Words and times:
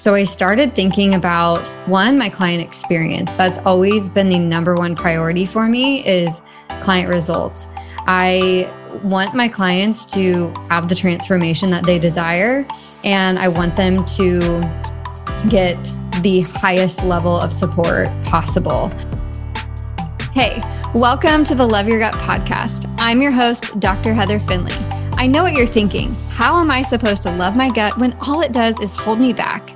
So 0.00 0.14
I 0.14 0.24
started 0.24 0.74
thinking 0.74 1.14
about 1.14 1.58
one, 1.86 2.16
my 2.16 2.30
client 2.30 2.66
experience. 2.66 3.34
That's 3.34 3.58
always 3.58 4.08
been 4.08 4.30
the 4.30 4.38
number 4.38 4.74
one 4.74 4.96
priority 4.96 5.44
for 5.44 5.68
me 5.68 6.02
is 6.06 6.40
client 6.80 7.10
results. 7.10 7.68
I 8.06 8.72
want 9.04 9.34
my 9.34 9.46
clients 9.46 10.06
to 10.14 10.54
have 10.70 10.88
the 10.88 10.94
transformation 10.94 11.68
that 11.72 11.84
they 11.84 11.98
desire 11.98 12.66
and 13.04 13.38
I 13.38 13.48
want 13.48 13.76
them 13.76 14.02
to 14.06 14.38
get 15.50 15.76
the 16.22 16.46
highest 16.48 17.04
level 17.04 17.36
of 17.36 17.52
support 17.52 18.08
possible. 18.24 18.90
Hey, 20.32 20.62
welcome 20.94 21.44
to 21.44 21.54
the 21.54 21.66
Love 21.66 21.88
Your 21.88 21.98
Gut 21.98 22.14
podcast. 22.14 22.90
I'm 22.98 23.20
your 23.20 23.32
host, 23.32 23.78
Dr. 23.80 24.14
Heather 24.14 24.38
Finley. 24.38 24.72
I 25.18 25.26
know 25.26 25.42
what 25.42 25.52
you're 25.52 25.66
thinking. 25.66 26.14
How 26.30 26.58
am 26.58 26.70
I 26.70 26.80
supposed 26.80 27.22
to 27.24 27.30
love 27.36 27.54
my 27.54 27.68
gut 27.68 27.98
when 27.98 28.14
all 28.26 28.40
it 28.40 28.52
does 28.52 28.80
is 28.80 28.94
hold 28.94 29.20
me 29.20 29.34
back? 29.34 29.69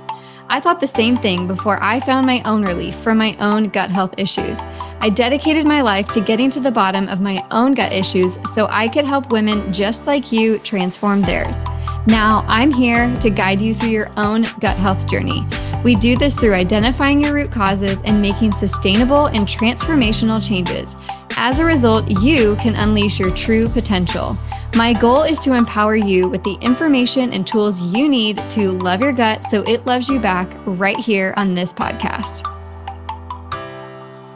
I 0.55 0.61
thought 0.61 0.79
the 0.79 0.87
same 0.87 1.17
thing 1.17 1.47
before 1.47 1.83
I 1.83 1.99
found 1.99 2.25
my 2.25 2.41
own 2.45 2.63
relief 2.63 2.95
from 2.95 3.17
my 3.17 3.35
own 3.41 3.67
gut 3.67 3.89
health 3.89 4.13
issues. 4.17 4.57
I 5.01 5.09
dedicated 5.09 5.67
my 5.67 5.81
life 5.81 6.07
to 6.13 6.21
getting 6.21 6.49
to 6.51 6.61
the 6.61 6.71
bottom 6.71 7.09
of 7.09 7.19
my 7.19 7.45
own 7.51 7.73
gut 7.73 7.91
issues 7.91 8.39
so 8.53 8.65
I 8.69 8.87
could 8.87 9.03
help 9.03 9.31
women 9.31 9.73
just 9.73 10.07
like 10.07 10.31
you 10.31 10.57
transform 10.59 11.23
theirs. 11.23 11.61
Now, 12.07 12.45
I'm 12.47 12.71
here 12.71 13.13
to 13.19 13.29
guide 13.29 13.59
you 13.59 13.73
through 13.73 13.89
your 13.89 14.09
own 14.15 14.43
gut 14.61 14.79
health 14.79 15.09
journey. 15.09 15.45
We 15.83 15.95
do 15.95 16.17
this 16.17 16.35
through 16.35 16.53
identifying 16.53 17.21
your 17.21 17.33
root 17.33 17.51
causes 17.51 18.01
and 18.03 18.21
making 18.21 18.53
sustainable 18.53 19.25
and 19.25 19.45
transformational 19.45 20.41
changes. 20.41 20.95
As 21.35 21.59
a 21.59 21.65
result, 21.65 22.09
you 22.21 22.55
can 22.61 22.75
unleash 22.75 23.19
your 23.19 23.35
true 23.35 23.67
potential. 23.67 24.37
My 24.75 24.91
goal 24.91 25.21
is 25.21 25.39
to 25.39 25.53
empower 25.53 25.95
you 25.95 26.27
with 26.27 26.43
the 26.43 26.57
information 26.59 27.31
and 27.31 27.47
tools 27.47 27.81
you 27.95 28.09
need 28.09 28.37
to 28.49 28.71
love 28.71 28.99
your 28.99 29.13
gut 29.13 29.45
so 29.45 29.61
it 29.61 29.85
loves 29.85 30.09
you 30.09 30.19
back 30.19 30.51
right 30.65 30.97
here 30.97 31.33
on 31.37 31.53
this 31.53 31.71
podcast. 31.71 32.43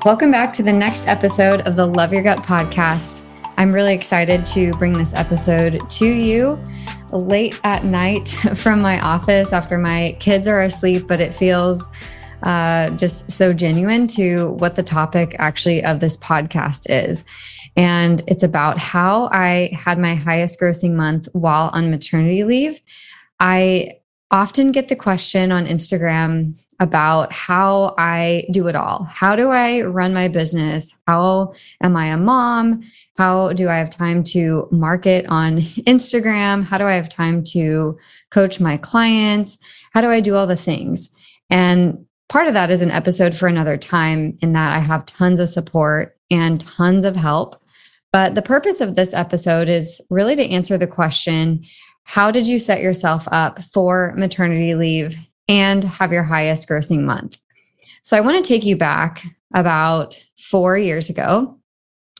Welcome 0.06 0.32
back 0.32 0.54
to 0.54 0.64
the 0.64 0.72
next 0.72 1.06
episode 1.10 1.60
of 1.64 1.76
the 1.76 1.86
Love 1.86 2.14
Your 2.14 2.24
Gut 2.24 2.40
podcast. 2.40 3.20
I'm 3.58 3.74
really 3.74 3.94
excited 3.94 4.46
to 4.46 4.72
bring 4.76 4.94
this 4.94 5.14
episode 5.14 5.82
to 5.90 6.08
you 6.08 6.58
late 7.12 7.60
at 7.66 7.84
night 7.84 8.30
from 8.56 8.80
my 8.80 8.98
office 9.02 9.52
after 9.52 9.78
my 9.78 10.16
kids 10.22 10.48
are 10.48 10.62
asleep, 10.62 11.06
but 11.06 11.20
it 11.20 11.34
feels 11.34 11.90
uh, 12.44 12.90
just 12.92 13.30
so 13.30 13.52
genuine 13.52 14.08
to 14.08 14.54
what 14.54 14.76
the 14.76 14.84
topic 14.84 15.36
actually 15.38 15.84
of 15.84 16.00
this 16.00 16.16
podcast 16.16 16.86
is. 16.90 17.26
And 17.76 18.24
it's 18.28 18.44
about 18.44 18.78
how 18.78 19.30
I 19.32 19.72
had 19.74 20.00
my 20.00 20.16
highest 20.16 20.60
grossing 20.60 20.94
month 20.94 21.28
while 21.34 21.70
on 21.74 21.92
maternity 21.92 22.44
leave. 22.44 22.80
I 23.40 24.00
often 24.32 24.72
get 24.72 24.90
the 24.90 24.96
question 24.96 25.52
on 25.52 25.66
Instagram 25.66 26.60
about 26.80 27.34
how 27.34 27.96
I 27.98 28.46
do 28.52 28.68
it 28.68 28.76
all. 28.76 29.04
How 29.04 29.36
do 29.36 29.50
I 29.50 29.82
run 29.82 30.14
my 30.14 30.28
business? 30.28 30.96
How 31.08 31.54
am 31.82 31.98
I 31.98 32.08
a 32.08 32.18
mom? 32.18 32.82
How 33.18 33.54
do 33.54 33.68
I 33.68 33.78
have 33.78 33.90
time 33.90 34.24
to 34.26 34.68
market 34.72 35.26
on 35.28 35.58
Instagram? 35.88 36.64
How 36.64 36.78
do 36.78 36.86
I 36.86 36.94
have 36.94 37.10
time 37.10 37.44
to 37.52 37.98
coach 38.30 38.60
my 38.60 38.78
clients? 38.78 39.58
How 39.94 40.02
do 40.02 40.10
I 40.10 40.22
do 40.22 40.36
all 40.36 40.48
the 40.48 40.56
things? 40.56 41.10
And 41.50 42.06
part 42.30 42.48
of 42.48 42.54
that 42.54 42.72
is 42.72 42.82
an 42.82 42.92
episode 42.92 43.36
for 43.36 43.48
another 43.48 43.78
time, 43.78 44.38
in 44.42 44.54
that 44.54 44.72
I 44.72 44.80
have 44.80 45.06
tons 45.06 45.40
of 45.40 45.50
support 45.50 46.16
and 46.32 46.62
tons 46.62 47.04
of 47.04 47.16
help. 47.16 47.62
But 48.12 48.36
the 48.36 48.42
purpose 48.42 48.82
of 48.82 48.96
this 48.96 49.14
episode 49.14 49.70
is 49.70 50.02
really 50.10 50.36
to 50.36 50.50
answer 50.50 50.78
the 50.78 50.88
question 50.88 51.64
how 52.04 52.32
did 52.32 52.48
you 52.48 52.58
set 52.58 52.82
yourself 52.82 53.28
up 53.32 53.62
for 53.62 54.16
maternity 54.18 54.74
leave 54.74 55.16
and 55.48 55.84
have 55.84 56.12
your 56.12 56.24
highest 56.24 56.68
grossing 56.68 57.02
month? 57.02 57.38
So 58.02 58.18
I 58.18 58.22
want 58.22 58.44
to 58.44 58.48
take 58.48 58.66
you 58.66 58.76
back 58.76 59.22
about 59.54 60.18
four 60.36 60.76
years 60.76 61.12
ago. 61.12 61.60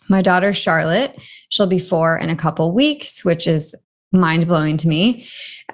My 0.08 0.22
daughter, 0.22 0.54
Charlotte, 0.54 1.20
she'll 1.50 1.66
be 1.66 1.80
four 1.80 2.20
in 2.20 2.30
a 2.30 2.36
couple 2.36 2.72
weeks, 2.72 3.26
which 3.26 3.48
is 3.48 3.74
mind 4.12 4.48
blowing 4.48 4.78
to 4.78 4.88
me. 4.88 5.28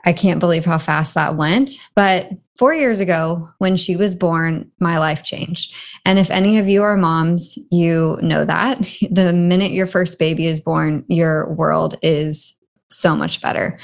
I 0.05 0.13
can't 0.13 0.39
believe 0.39 0.63
how 0.63 0.77
fast 0.77 1.13
that 1.15 1.35
went. 1.35 1.71
But 1.93 2.29
four 2.57 2.73
years 2.73 2.99
ago, 2.99 3.49
when 3.57 3.75
she 3.75 3.95
was 3.95 4.15
born, 4.15 4.71
my 4.79 4.97
life 4.97 5.23
changed. 5.23 5.73
And 6.05 6.17
if 6.17 6.31
any 6.31 6.57
of 6.57 6.67
you 6.67 6.83
are 6.83 6.97
moms, 6.97 7.57
you 7.71 8.17
know 8.21 8.45
that 8.45 8.89
the 9.11 9.33
minute 9.33 9.71
your 9.71 9.87
first 9.87 10.19
baby 10.19 10.47
is 10.47 10.61
born, 10.61 11.05
your 11.07 11.53
world 11.53 11.97
is 12.01 12.53
so 12.89 13.15
much 13.15 13.41
better. 13.41 13.77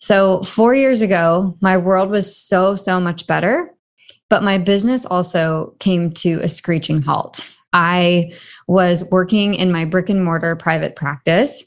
So, 0.00 0.42
four 0.42 0.74
years 0.74 1.02
ago, 1.02 1.56
my 1.60 1.76
world 1.76 2.10
was 2.10 2.34
so, 2.34 2.74
so 2.74 2.98
much 2.98 3.26
better, 3.26 3.74
but 4.30 4.42
my 4.42 4.56
business 4.56 5.04
also 5.04 5.74
came 5.78 6.10
to 6.12 6.40
a 6.40 6.48
screeching 6.48 7.02
halt. 7.02 7.46
I 7.72 8.32
was 8.66 9.04
working 9.10 9.54
in 9.54 9.70
my 9.70 9.84
brick 9.84 10.08
and 10.08 10.24
mortar 10.24 10.56
private 10.56 10.96
practice. 10.96 11.64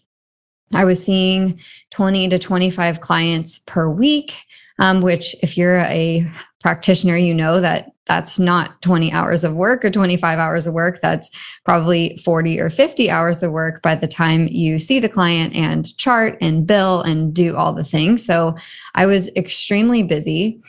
I 0.74 0.85
was 0.85 1.03
seeing 1.03 1.59
20 1.91 2.30
to 2.30 2.40
25 2.40 3.02
clients 3.02 3.59
per 3.59 3.90
week, 3.90 4.34
um, 4.79 5.01
which, 5.01 5.35
if 5.41 5.57
you're 5.57 5.79
a 5.79 6.29
practitioner, 6.61 7.17
you 7.17 7.34
know 7.34 7.61
that 7.61 7.89
that's 8.06 8.38
not 8.38 8.81
20 8.81 9.11
hours 9.13 9.44
of 9.44 9.56
work 9.56 9.85
or 9.85 9.89
25 9.89 10.38
hours 10.38 10.67
of 10.67 10.73
work. 10.73 11.00
That's 11.01 11.29
probably 11.63 12.17
40 12.17 12.59
or 12.59 12.69
50 12.69 13.09
hours 13.09 13.41
of 13.41 13.51
work 13.51 13.81
by 13.81 13.95
the 13.95 14.07
time 14.07 14.47
you 14.51 14.78
see 14.79 15.00
the 15.00 15.09
client 15.09 15.56
and 15.56 15.95
chart 15.97 16.38
and 16.41 16.67
bill 16.67 17.01
and 17.01 17.34
do 17.34 17.56
all 17.56 17.73
the 17.73 17.84
things. 17.84 18.25
So 18.25 18.56
I 18.95 19.06
was 19.06 19.29
extremely 19.35 20.03
busy. 20.03 20.61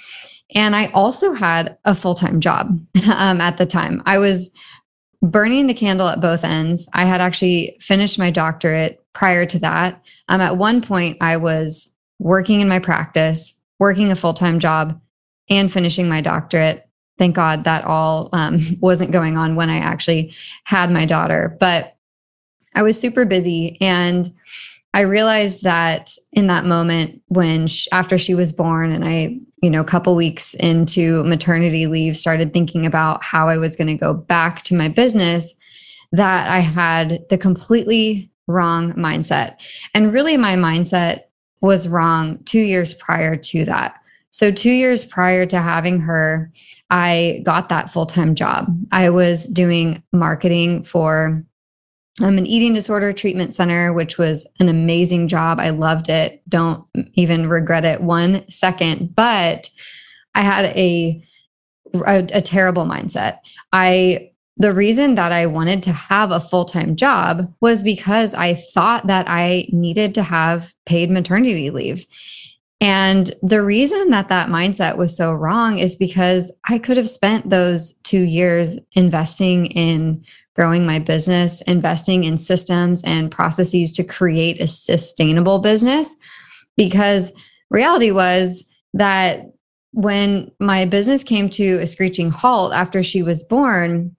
And 0.54 0.76
I 0.76 0.86
also 0.92 1.32
had 1.32 1.76
a 1.84 1.94
full 1.94 2.14
time 2.14 2.40
job 2.40 2.80
um, 3.12 3.40
at 3.40 3.58
the 3.58 3.66
time. 3.66 4.02
I 4.06 4.18
was 4.18 4.50
burning 5.22 5.66
the 5.66 5.74
candle 5.74 6.06
at 6.06 6.20
both 6.20 6.44
ends. 6.44 6.88
I 6.92 7.04
had 7.04 7.20
actually 7.20 7.76
finished 7.80 8.18
my 8.18 8.30
doctorate 8.30 9.04
prior 9.14 9.46
to 9.46 9.58
that. 9.60 10.06
Um, 10.28 10.40
at 10.40 10.58
one 10.58 10.82
point, 10.82 11.16
I 11.20 11.38
was 11.38 11.90
working 12.18 12.60
in 12.60 12.68
my 12.68 12.78
practice, 12.78 13.54
working 13.78 14.10
a 14.10 14.16
full 14.16 14.34
time 14.34 14.58
job, 14.58 15.00
and 15.50 15.70
finishing 15.70 16.08
my 16.08 16.20
doctorate 16.20 16.88
thank 17.18 17.36
God 17.36 17.64
that 17.64 17.84
all 17.84 18.28
um, 18.32 18.60
wasn't 18.80 19.12
going 19.12 19.36
on 19.36 19.54
when 19.54 19.70
I 19.70 19.78
actually 19.78 20.34
had 20.64 20.90
my 20.90 21.06
daughter. 21.06 21.56
But 21.60 21.96
I 22.74 22.82
was 22.82 23.00
super 23.00 23.24
busy 23.24 23.78
and 23.80 24.32
I 24.94 25.00
realized 25.00 25.64
that 25.64 26.16
in 26.32 26.46
that 26.48 26.64
moment 26.64 27.20
when 27.26 27.66
she, 27.66 27.90
after 27.90 28.16
she 28.18 28.34
was 28.34 28.52
born 28.52 28.90
and 28.92 29.04
I, 29.04 29.38
you 29.62 29.70
know, 29.70 29.80
a 29.80 29.84
couple 29.84 30.14
weeks 30.14 30.54
into 30.54 31.24
maternity 31.24 31.86
leave 31.86 32.16
started 32.16 32.52
thinking 32.52 32.86
about 32.86 33.22
how 33.22 33.48
I 33.48 33.56
was 33.56 33.76
going 33.76 33.88
to 33.88 33.96
go 33.96 34.14
back 34.14 34.62
to 34.64 34.74
my 34.74 34.88
business 34.88 35.52
that 36.12 36.48
I 36.48 36.60
had 36.60 37.24
the 37.28 37.38
completely 37.38 38.30
wrong 38.46 38.92
mindset. 38.92 39.56
And 39.94 40.12
really 40.12 40.36
my 40.36 40.54
mindset 40.54 41.22
was 41.66 41.88
wrong 41.88 42.38
2 42.44 42.60
years 42.60 42.94
prior 42.94 43.36
to 43.36 43.64
that. 43.64 43.98
So 44.30 44.50
2 44.50 44.70
years 44.70 45.04
prior 45.04 45.46
to 45.46 45.60
having 45.60 46.00
her, 46.00 46.52
I 46.90 47.40
got 47.44 47.68
that 47.70 47.90
full 47.90 48.06
time 48.06 48.34
job. 48.34 48.66
I 48.92 49.10
was 49.10 49.46
doing 49.46 50.02
marketing 50.12 50.82
for 50.82 51.44
um, 52.22 52.38
an 52.38 52.46
eating 52.46 52.72
disorder 52.74 53.12
treatment 53.12 53.54
center, 53.54 53.92
which 53.92 54.18
was 54.18 54.46
an 54.60 54.68
amazing 54.68 55.26
job. 55.26 55.58
I 55.58 55.70
loved 55.70 56.08
it. 56.08 56.42
Don't 56.48 56.84
even 57.14 57.48
regret 57.48 57.84
it 57.84 58.02
one 58.02 58.48
second. 58.48 59.16
But 59.16 59.68
I 60.36 60.42
had 60.42 60.66
a, 60.66 61.22
a, 61.94 62.26
a 62.32 62.40
terrible 62.40 62.84
mindset. 62.84 63.38
I 63.72 64.30
the 64.56 64.72
reason 64.72 65.16
that 65.16 65.32
I 65.32 65.46
wanted 65.46 65.82
to 65.84 65.92
have 65.92 66.30
a 66.30 66.40
full 66.40 66.64
time 66.64 66.96
job 66.96 67.52
was 67.60 67.82
because 67.82 68.34
I 68.34 68.54
thought 68.54 69.06
that 69.08 69.28
I 69.28 69.66
needed 69.72 70.14
to 70.14 70.22
have 70.22 70.72
paid 70.86 71.10
maternity 71.10 71.70
leave. 71.70 72.06
And 72.80 73.32
the 73.42 73.62
reason 73.62 74.10
that 74.10 74.28
that 74.28 74.48
mindset 74.48 74.96
was 74.96 75.16
so 75.16 75.32
wrong 75.32 75.78
is 75.78 75.96
because 75.96 76.52
I 76.68 76.78
could 76.78 76.96
have 76.96 77.08
spent 77.08 77.48
those 77.48 77.94
two 78.04 78.22
years 78.22 78.76
investing 78.92 79.66
in 79.66 80.22
growing 80.54 80.86
my 80.86 80.98
business, 80.98 81.60
investing 81.62 82.24
in 82.24 82.38
systems 82.38 83.02
and 83.04 83.30
processes 83.30 83.90
to 83.92 84.04
create 84.04 84.60
a 84.60 84.66
sustainable 84.66 85.58
business. 85.58 86.14
Because 86.76 87.32
reality 87.70 88.10
was 88.10 88.64
that 88.92 89.52
when 89.92 90.50
my 90.60 90.84
business 90.84 91.24
came 91.24 91.48
to 91.50 91.80
a 91.80 91.86
screeching 91.86 92.30
halt 92.30 92.72
after 92.72 93.02
she 93.02 93.22
was 93.22 93.42
born, 93.44 94.14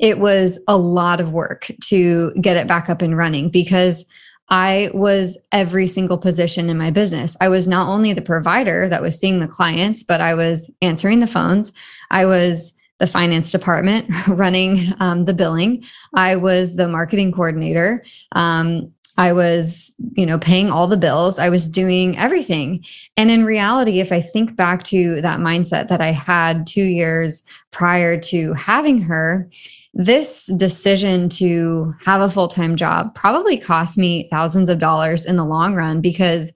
it 0.00 0.18
was 0.18 0.58
a 0.68 0.76
lot 0.76 1.20
of 1.20 1.32
work 1.32 1.70
to 1.84 2.32
get 2.40 2.56
it 2.56 2.68
back 2.68 2.88
up 2.88 3.02
and 3.02 3.16
running 3.16 3.50
because 3.50 4.04
I 4.48 4.90
was 4.92 5.38
every 5.52 5.86
single 5.86 6.18
position 6.18 6.68
in 6.68 6.76
my 6.76 6.90
business. 6.90 7.36
I 7.40 7.48
was 7.48 7.66
not 7.66 7.88
only 7.88 8.12
the 8.12 8.22
provider 8.22 8.88
that 8.88 9.02
was 9.02 9.18
seeing 9.18 9.40
the 9.40 9.48
clients, 9.48 10.02
but 10.02 10.20
I 10.20 10.34
was 10.34 10.70
answering 10.82 11.20
the 11.20 11.26
phones. 11.26 11.72
I 12.10 12.26
was 12.26 12.72
the 12.98 13.06
finance 13.06 13.50
department 13.50 14.10
running 14.28 14.78
um, 15.00 15.24
the 15.24 15.34
billing. 15.34 15.82
I 16.14 16.36
was 16.36 16.76
the 16.76 16.86
marketing 16.86 17.32
coordinator. 17.32 18.04
Um, 18.32 18.92
I 19.18 19.32
was, 19.32 19.92
you 20.12 20.24
know, 20.24 20.38
paying 20.38 20.70
all 20.70 20.86
the 20.86 20.96
bills. 20.96 21.38
I 21.38 21.48
was 21.48 21.68
doing 21.68 22.16
everything. 22.16 22.84
And 23.16 23.30
in 23.30 23.44
reality, 23.44 24.00
if 24.00 24.12
I 24.12 24.20
think 24.20 24.56
back 24.56 24.84
to 24.84 25.20
that 25.20 25.38
mindset 25.38 25.88
that 25.88 26.00
I 26.00 26.12
had 26.12 26.66
two 26.66 26.84
years 26.84 27.42
prior 27.72 28.18
to 28.20 28.54
having 28.54 29.00
her, 29.02 29.50
this 29.94 30.46
decision 30.56 31.28
to 31.28 31.92
have 32.04 32.20
a 32.20 32.30
full 32.30 32.48
time 32.48 32.76
job 32.76 33.14
probably 33.14 33.58
cost 33.58 33.98
me 33.98 34.28
thousands 34.30 34.68
of 34.68 34.78
dollars 34.78 35.26
in 35.26 35.36
the 35.36 35.44
long 35.44 35.74
run 35.74 36.00
because 36.00 36.52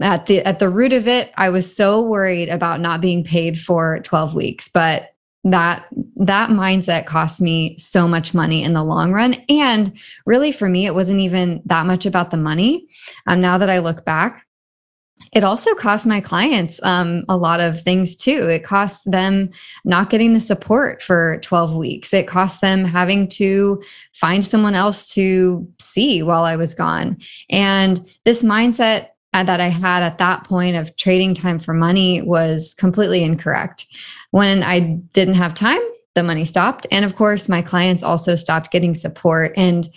at 0.00 0.26
the 0.26 0.40
at 0.40 0.58
the 0.58 0.68
root 0.68 0.92
of 0.92 1.06
it 1.06 1.30
i 1.36 1.48
was 1.48 1.74
so 1.74 2.00
worried 2.02 2.48
about 2.48 2.80
not 2.80 3.00
being 3.00 3.22
paid 3.22 3.58
for 3.58 4.00
12 4.00 4.34
weeks 4.34 4.68
but 4.68 5.14
that 5.44 5.86
that 6.16 6.50
mindset 6.50 7.06
cost 7.06 7.40
me 7.40 7.76
so 7.78 8.08
much 8.08 8.34
money 8.34 8.62
in 8.62 8.72
the 8.72 8.82
long 8.82 9.12
run. 9.12 9.34
And 9.48 9.96
really 10.26 10.52
for 10.52 10.68
me 10.68 10.86
it 10.86 10.94
wasn't 10.94 11.20
even 11.20 11.62
that 11.66 11.86
much 11.86 12.06
about 12.06 12.30
the 12.30 12.36
money. 12.36 12.88
Um, 13.26 13.40
now 13.40 13.58
that 13.58 13.70
i 13.70 13.78
look 13.78 14.04
back 14.04 14.46
it 15.32 15.44
also 15.44 15.74
cost 15.74 16.06
my 16.06 16.20
clients 16.20 16.80
um, 16.82 17.24
a 17.28 17.36
lot 17.36 17.60
of 17.60 17.80
things 17.80 18.16
too 18.16 18.48
it 18.48 18.64
costs 18.64 19.04
them 19.04 19.50
not 19.84 20.10
getting 20.10 20.32
the 20.32 20.40
support 20.40 21.02
for 21.02 21.38
12 21.42 21.76
weeks 21.76 22.12
it 22.12 22.26
cost 22.26 22.60
them 22.60 22.84
having 22.84 23.28
to 23.28 23.82
find 24.12 24.44
someone 24.44 24.74
else 24.74 25.12
to 25.12 25.66
see 25.80 26.22
while 26.22 26.44
i 26.44 26.56
was 26.56 26.74
gone 26.74 27.16
and 27.50 28.00
this 28.24 28.42
mindset 28.42 29.08
uh, 29.34 29.44
that 29.44 29.60
i 29.60 29.68
had 29.68 30.02
at 30.02 30.18
that 30.18 30.44
point 30.44 30.76
of 30.76 30.94
trading 30.96 31.34
time 31.34 31.58
for 31.58 31.74
money 31.74 32.22
was 32.22 32.74
completely 32.74 33.22
incorrect 33.22 33.86
when 34.30 34.62
I 34.62 35.00
didn't 35.12 35.34
have 35.34 35.54
time, 35.54 35.80
the 36.14 36.22
money 36.22 36.44
stopped. 36.44 36.86
And 36.90 37.04
of 37.04 37.16
course, 37.16 37.48
my 37.48 37.62
clients 37.62 38.02
also 38.02 38.34
stopped 38.34 38.70
getting 38.70 38.94
support. 38.94 39.52
And 39.56 39.88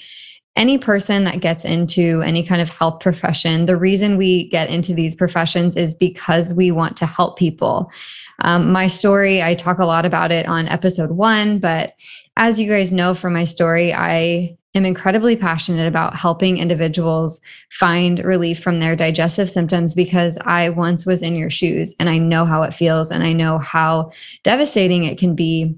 any 0.56 0.78
person 0.78 1.24
that 1.24 1.40
gets 1.40 1.64
into 1.64 2.22
any 2.22 2.46
kind 2.46 2.62
of 2.62 2.70
health 2.70 3.00
profession, 3.00 3.66
the 3.66 3.78
reason 3.78 4.18
we 4.18 4.50
get 4.50 4.70
into 4.70 4.94
these 4.94 5.16
professions 5.16 5.78
is 5.78 5.96
because 5.96 6.54
we 6.54 6.72
want 6.72 6.98
to 6.98 7.06
help 7.06 7.38
people. 7.38 7.92
Um, 8.44 8.72
my 8.72 8.88
story, 8.88 9.42
I 9.42 9.56
talk 9.56 9.80
a 9.80 9.86
lot 9.86 10.06
about 10.06 10.32
it 10.32 10.48
on 10.48 10.68
episode 10.68 11.12
one, 11.12 11.60
but 11.60 11.94
as 12.36 12.60
you 12.60 12.70
guys 12.70 12.92
know 12.92 13.14
from 13.14 13.34
my 13.34 13.46
story, 13.46 13.94
I 13.94 14.58
am 14.74 14.86
incredibly 14.86 15.36
passionate 15.36 15.88
about 15.88 16.18
helping 16.18 16.58
individuals 16.58 17.42
find 17.70 18.20
relief 18.20 18.62
from 18.62 18.80
their 18.80 18.96
digestive 18.96 19.50
symptoms 19.50 19.94
because 19.94 20.38
I 20.46 20.70
once 20.70 21.06
was 21.06 21.22
in 21.22 21.36
your 21.36 21.50
shoes 21.50 21.96
and 22.00 22.10
I 22.10 22.18
know 22.18 22.46
how 22.46 22.64
it 22.64 22.74
feels 22.74 23.12
and 23.12 23.24
I 23.24 23.34
know 23.34 23.58
how 23.58 24.12
devastating 24.44 25.04
it 25.04 25.18
can 25.18 25.36
be 25.36 25.78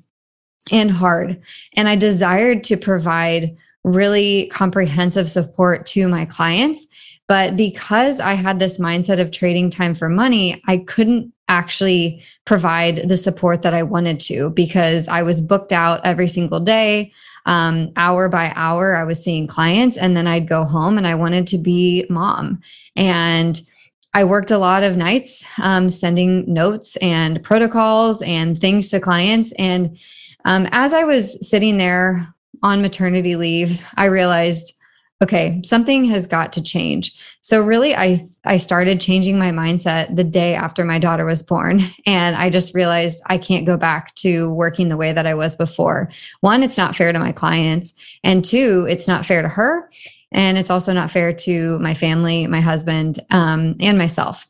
and 0.71 0.89
hard. 0.89 1.41
And 1.75 1.87
I 1.87 1.95
desired 1.95 2.63
to 2.65 2.77
provide 2.77 3.57
really 3.83 4.47
comprehensive 4.47 5.29
support 5.29 5.85
to 5.87 6.07
my 6.07 6.25
clients. 6.25 6.85
But 7.27 7.55
because 7.55 8.19
I 8.19 8.33
had 8.33 8.59
this 8.59 8.79
mindset 8.79 9.19
of 9.19 9.31
trading 9.31 9.69
time 9.69 9.95
for 9.95 10.09
money, 10.09 10.61
I 10.67 10.79
couldn't 10.79 11.33
actually 11.47 12.23
provide 12.45 13.07
the 13.07 13.17
support 13.17 13.61
that 13.61 13.73
I 13.73 13.83
wanted 13.83 14.19
to 14.21 14.49
because 14.51 15.07
I 15.07 15.23
was 15.23 15.41
booked 15.41 15.71
out 15.71 16.01
every 16.05 16.27
single 16.27 16.59
day 16.59 17.11
um, 17.45 17.91
hour 17.95 18.29
by 18.29 18.53
hour, 18.55 18.95
I 18.95 19.03
was 19.03 19.23
seeing 19.23 19.47
clients, 19.47 19.97
and 19.97 20.15
then 20.15 20.27
I'd 20.27 20.47
go 20.47 20.63
home 20.63 20.97
and 20.97 21.05
I 21.05 21.15
wanted 21.15 21.47
to 21.47 21.57
be 21.57 22.05
mom. 22.09 22.61
And 22.95 23.59
I 24.13 24.23
worked 24.23 24.51
a 24.51 24.57
lot 24.57 24.83
of 24.83 24.95
nights 24.95 25.43
um, 25.61 25.89
sending 25.89 26.51
notes 26.51 26.95
and 26.97 27.43
protocols 27.43 28.21
and 28.21 28.59
things 28.59 28.89
to 28.89 28.99
clients. 28.99 29.51
And 29.53 29.97
um, 30.45 30.67
as 30.71 30.93
I 30.93 31.03
was 31.03 31.47
sitting 31.47 31.77
there 31.77 32.27
on 32.63 32.81
maternity 32.81 33.35
leave, 33.35 33.85
I 33.95 34.05
realized 34.05 34.73
okay, 35.21 35.61
something 35.63 36.03
has 36.03 36.27
got 36.27 36.51
to 36.51 36.61
change. 36.61 37.17
So 37.39 37.61
really 37.61 37.95
I 37.95 38.25
I 38.45 38.57
started 38.57 38.99
changing 38.99 39.39
my 39.39 39.51
mindset 39.51 40.13
the 40.13 40.23
day 40.23 40.53
after 40.53 40.83
my 40.83 40.99
daughter 40.99 41.23
was 41.23 41.41
born 41.41 41.79
and 42.05 42.35
I 42.35 42.49
just 42.49 42.75
realized 42.75 43.21
I 43.27 43.37
can't 43.37 43.65
go 43.65 43.77
back 43.77 44.13
to 44.15 44.53
working 44.53 44.89
the 44.89 44.97
way 44.97 45.13
that 45.13 45.25
I 45.25 45.33
was 45.33 45.55
before. 45.55 46.09
One, 46.41 46.61
it's 46.61 46.77
not 46.77 46.95
fair 46.95 47.13
to 47.13 47.19
my 47.19 47.31
clients, 47.31 47.93
and 48.23 48.43
two, 48.43 48.85
it's 48.89 49.07
not 49.07 49.25
fair 49.25 49.41
to 49.41 49.47
her, 49.49 49.89
and 50.31 50.57
it's 50.57 50.69
also 50.69 50.91
not 50.91 51.11
fair 51.11 51.31
to 51.31 51.79
my 51.79 51.93
family, 51.93 52.47
my 52.47 52.61
husband, 52.61 53.19
um, 53.29 53.75
and 53.79 53.97
myself. 53.97 54.47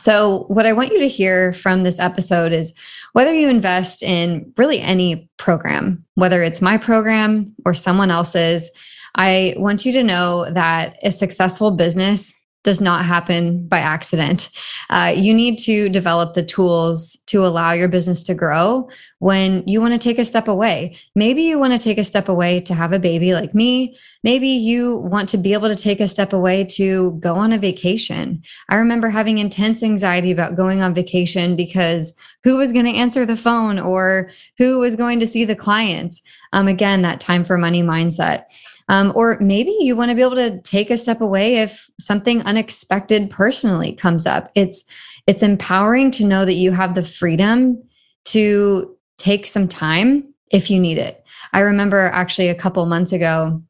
So, 0.00 0.44
what 0.48 0.64
I 0.64 0.72
want 0.72 0.92
you 0.92 0.98
to 1.00 1.08
hear 1.08 1.52
from 1.52 1.82
this 1.82 1.98
episode 1.98 2.52
is 2.52 2.72
whether 3.12 3.34
you 3.34 3.50
invest 3.50 4.02
in 4.02 4.50
really 4.56 4.80
any 4.80 5.28
program, 5.36 6.02
whether 6.14 6.42
it's 6.42 6.62
my 6.62 6.78
program 6.78 7.54
or 7.66 7.74
someone 7.74 8.10
else's, 8.10 8.70
I 9.16 9.52
want 9.58 9.84
you 9.84 9.92
to 9.92 10.02
know 10.02 10.50
that 10.52 10.96
a 11.02 11.12
successful 11.12 11.70
business 11.70 12.32
does 12.62 12.80
not 12.80 13.04
happen 13.04 13.66
by 13.66 13.78
accident. 13.78 14.50
Uh, 14.90 15.12
you 15.16 15.32
need 15.32 15.58
to 15.58 15.88
develop 15.88 16.34
the 16.34 16.44
tools 16.44 17.16
to 17.26 17.46
allow 17.46 17.72
your 17.72 17.88
business 17.88 18.22
to 18.24 18.34
grow 18.34 18.88
when 19.20 19.62
you 19.66 19.80
want 19.80 19.94
to 19.94 19.98
take 19.98 20.18
a 20.18 20.24
step 20.24 20.46
away. 20.46 20.94
Maybe 21.14 21.42
you 21.42 21.58
want 21.58 21.72
to 21.72 21.78
take 21.78 21.96
a 21.96 22.04
step 22.04 22.28
away 22.28 22.60
to 22.62 22.74
have 22.74 22.92
a 22.92 22.98
baby 22.98 23.32
like 23.32 23.54
me. 23.54 23.96
Maybe 24.24 24.48
you 24.48 24.98
want 24.98 25.28
to 25.30 25.38
be 25.38 25.52
able 25.52 25.68
to 25.68 25.76
take 25.76 26.00
a 26.00 26.08
step 26.08 26.32
away 26.32 26.64
to 26.72 27.12
go 27.20 27.34
on 27.36 27.52
a 27.52 27.58
vacation. 27.58 28.42
I 28.68 28.76
remember 28.76 29.08
having 29.08 29.38
intense 29.38 29.82
anxiety 29.82 30.30
about 30.30 30.56
going 30.56 30.82
on 30.82 30.92
vacation 30.92 31.56
because 31.56 32.12
who 32.44 32.56
was 32.56 32.72
going 32.72 32.86
to 32.86 32.98
answer 32.98 33.24
the 33.24 33.36
phone 33.36 33.78
or 33.78 34.30
who 34.58 34.78
was 34.78 34.96
going 34.96 35.20
to 35.20 35.26
see 35.26 35.44
the 35.44 35.56
clients? 35.56 36.20
Um, 36.52 36.68
again, 36.68 37.02
that 37.02 37.20
time 37.20 37.44
for 37.44 37.56
money 37.56 37.82
mindset. 37.82 38.44
Um, 38.90 39.12
or 39.14 39.38
maybe 39.40 39.70
you 39.78 39.94
want 39.94 40.08
to 40.10 40.16
be 40.16 40.20
able 40.20 40.34
to 40.34 40.60
take 40.62 40.90
a 40.90 40.96
step 40.96 41.20
away 41.20 41.58
if 41.58 41.88
something 42.00 42.42
unexpected 42.42 43.30
personally 43.30 43.94
comes 43.94 44.26
up. 44.26 44.50
It's 44.56 44.84
it's 45.28 45.44
empowering 45.44 46.10
to 46.12 46.24
know 46.24 46.44
that 46.44 46.54
you 46.54 46.72
have 46.72 46.96
the 46.96 47.04
freedom 47.04 47.80
to 48.24 48.96
take 49.16 49.46
some 49.46 49.68
time 49.68 50.34
if 50.50 50.70
you 50.70 50.80
need 50.80 50.98
it. 50.98 51.24
I 51.52 51.60
remember 51.60 52.06
actually 52.06 52.48
a 52.48 52.54
couple 52.54 52.84
months 52.86 53.12
ago, 53.12 53.62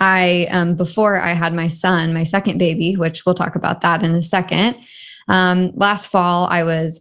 I 0.00 0.46
um, 0.50 0.76
before 0.76 1.18
I 1.18 1.32
had 1.32 1.54
my 1.54 1.68
son, 1.68 2.12
my 2.12 2.24
second 2.24 2.58
baby, 2.58 2.94
which 2.94 3.24
we'll 3.24 3.34
talk 3.34 3.56
about 3.56 3.80
that 3.80 4.02
in 4.02 4.14
a 4.14 4.22
second. 4.22 4.76
Um, 5.28 5.72
last 5.76 6.08
fall, 6.08 6.46
I 6.48 6.62
was 6.62 7.00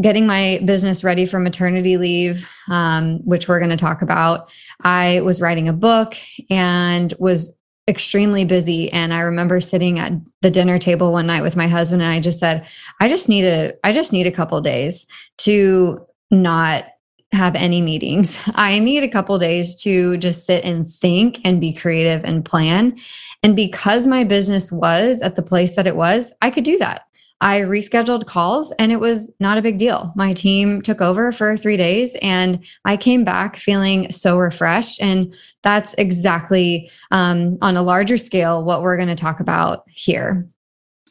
getting 0.00 0.26
my 0.26 0.60
business 0.64 1.02
ready 1.02 1.26
for 1.26 1.40
maternity 1.40 1.96
leave, 1.96 2.50
um, 2.68 3.18
which 3.24 3.48
we're 3.48 3.58
going 3.58 3.70
to 3.70 3.76
talk 3.76 4.02
about. 4.02 4.52
I 4.84 5.20
was 5.20 5.40
writing 5.40 5.68
a 5.68 5.72
book 5.72 6.14
and 6.48 7.12
was 7.18 7.56
extremely 7.88 8.44
busy. 8.44 8.90
And 8.92 9.12
i 9.12 9.18
remember 9.20 9.60
sitting 9.60 9.98
at 9.98 10.12
the 10.42 10.50
dinner 10.50 10.78
table 10.78 11.10
one 11.12 11.26
night 11.26 11.42
with 11.42 11.56
my 11.56 11.66
husband 11.66 12.02
and 12.02 12.12
i 12.12 12.20
just 12.20 12.38
said 12.38 12.68
i 13.00 13.08
just 13.08 13.28
need 13.28 13.44
a 13.44 13.72
i 13.82 13.92
just 13.92 14.12
need 14.12 14.28
a 14.28 14.30
couple 14.30 14.60
days 14.60 15.06
to 15.38 16.06
not 16.30 16.84
have 17.32 17.54
any 17.54 17.80
meetings. 17.80 18.36
I 18.54 18.78
need 18.78 19.02
a 19.02 19.08
couple 19.08 19.38
days 19.38 19.74
to 19.82 20.16
just 20.18 20.46
sit 20.46 20.64
and 20.64 20.88
think 20.90 21.40
and 21.44 21.60
be 21.60 21.74
creative 21.74 22.24
and 22.24 22.44
plan. 22.44 22.96
And 23.42 23.56
because 23.56 24.06
my 24.06 24.24
business 24.24 24.70
was 24.70 25.22
at 25.22 25.36
the 25.36 25.42
place 25.42 25.76
that 25.76 25.86
it 25.86 25.96
was 25.96 26.34
i 26.42 26.50
could 26.50 26.64
do 26.64 26.76
that 26.78 27.02
I 27.40 27.60
rescheduled 27.60 28.26
calls 28.26 28.70
and 28.72 28.92
it 28.92 29.00
was 29.00 29.32
not 29.40 29.56
a 29.56 29.62
big 29.62 29.78
deal. 29.78 30.12
My 30.14 30.34
team 30.34 30.82
took 30.82 31.00
over 31.00 31.32
for 31.32 31.56
three 31.56 31.76
days 31.76 32.14
and 32.20 32.64
I 32.84 32.96
came 32.96 33.24
back 33.24 33.56
feeling 33.56 34.10
so 34.10 34.38
refreshed. 34.38 35.00
And 35.00 35.34
that's 35.62 35.94
exactly 35.94 36.90
um, 37.10 37.56
on 37.62 37.76
a 37.76 37.82
larger 37.82 38.18
scale 38.18 38.64
what 38.64 38.82
we're 38.82 38.96
going 38.96 39.08
to 39.08 39.14
talk 39.14 39.40
about 39.40 39.84
here. 39.88 40.46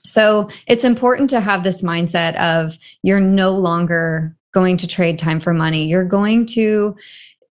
So 0.05 0.49
it's 0.67 0.83
important 0.83 1.29
to 1.31 1.39
have 1.39 1.63
this 1.63 1.81
mindset 1.81 2.35
of 2.35 2.77
you're 3.03 3.19
no 3.19 3.51
longer 3.51 4.35
going 4.53 4.77
to 4.77 4.87
trade 4.87 5.19
time 5.19 5.39
for 5.39 5.53
money. 5.53 5.87
You're 5.87 6.05
going 6.05 6.45
to 6.47 6.95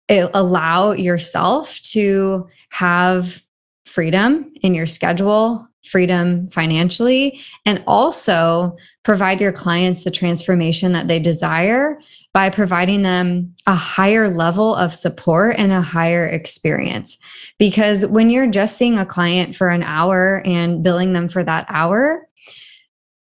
eh, 0.08 0.28
allow 0.34 0.92
yourself 0.92 1.80
to 1.82 2.48
have 2.70 3.42
freedom 3.86 4.52
in 4.62 4.74
your 4.74 4.86
schedule, 4.86 5.68
freedom 5.84 6.48
financially, 6.48 7.40
and 7.66 7.82
also 7.86 8.76
provide 9.02 9.40
your 9.40 9.52
clients 9.52 10.04
the 10.04 10.10
transformation 10.10 10.92
that 10.92 11.08
they 11.08 11.18
desire 11.18 11.98
by 12.32 12.50
providing 12.50 13.02
them 13.02 13.54
a 13.66 13.74
higher 13.74 14.28
level 14.28 14.74
of 14.74 14.92
support 14.92 15.54
and 15.56 15.70
a 15.70 15.80
higher 15.80 16.26
experience. 16.26 17.16
Because 17.58 18.06
when 18.06 18.28
you're 18.28 18.50
just 18.50 18.76
seeing 18.76 18.98
a 18.98 19.06
client 19.06 19.54
for 19.54 19.68
an 19.68 19.82
hour 19.82 20.42
and 20.44 20.82
billing 20.82 21.12
them 21.12 21.28
for 21.28 21.44
that 21.44 21.66
hour, 21.68 22.28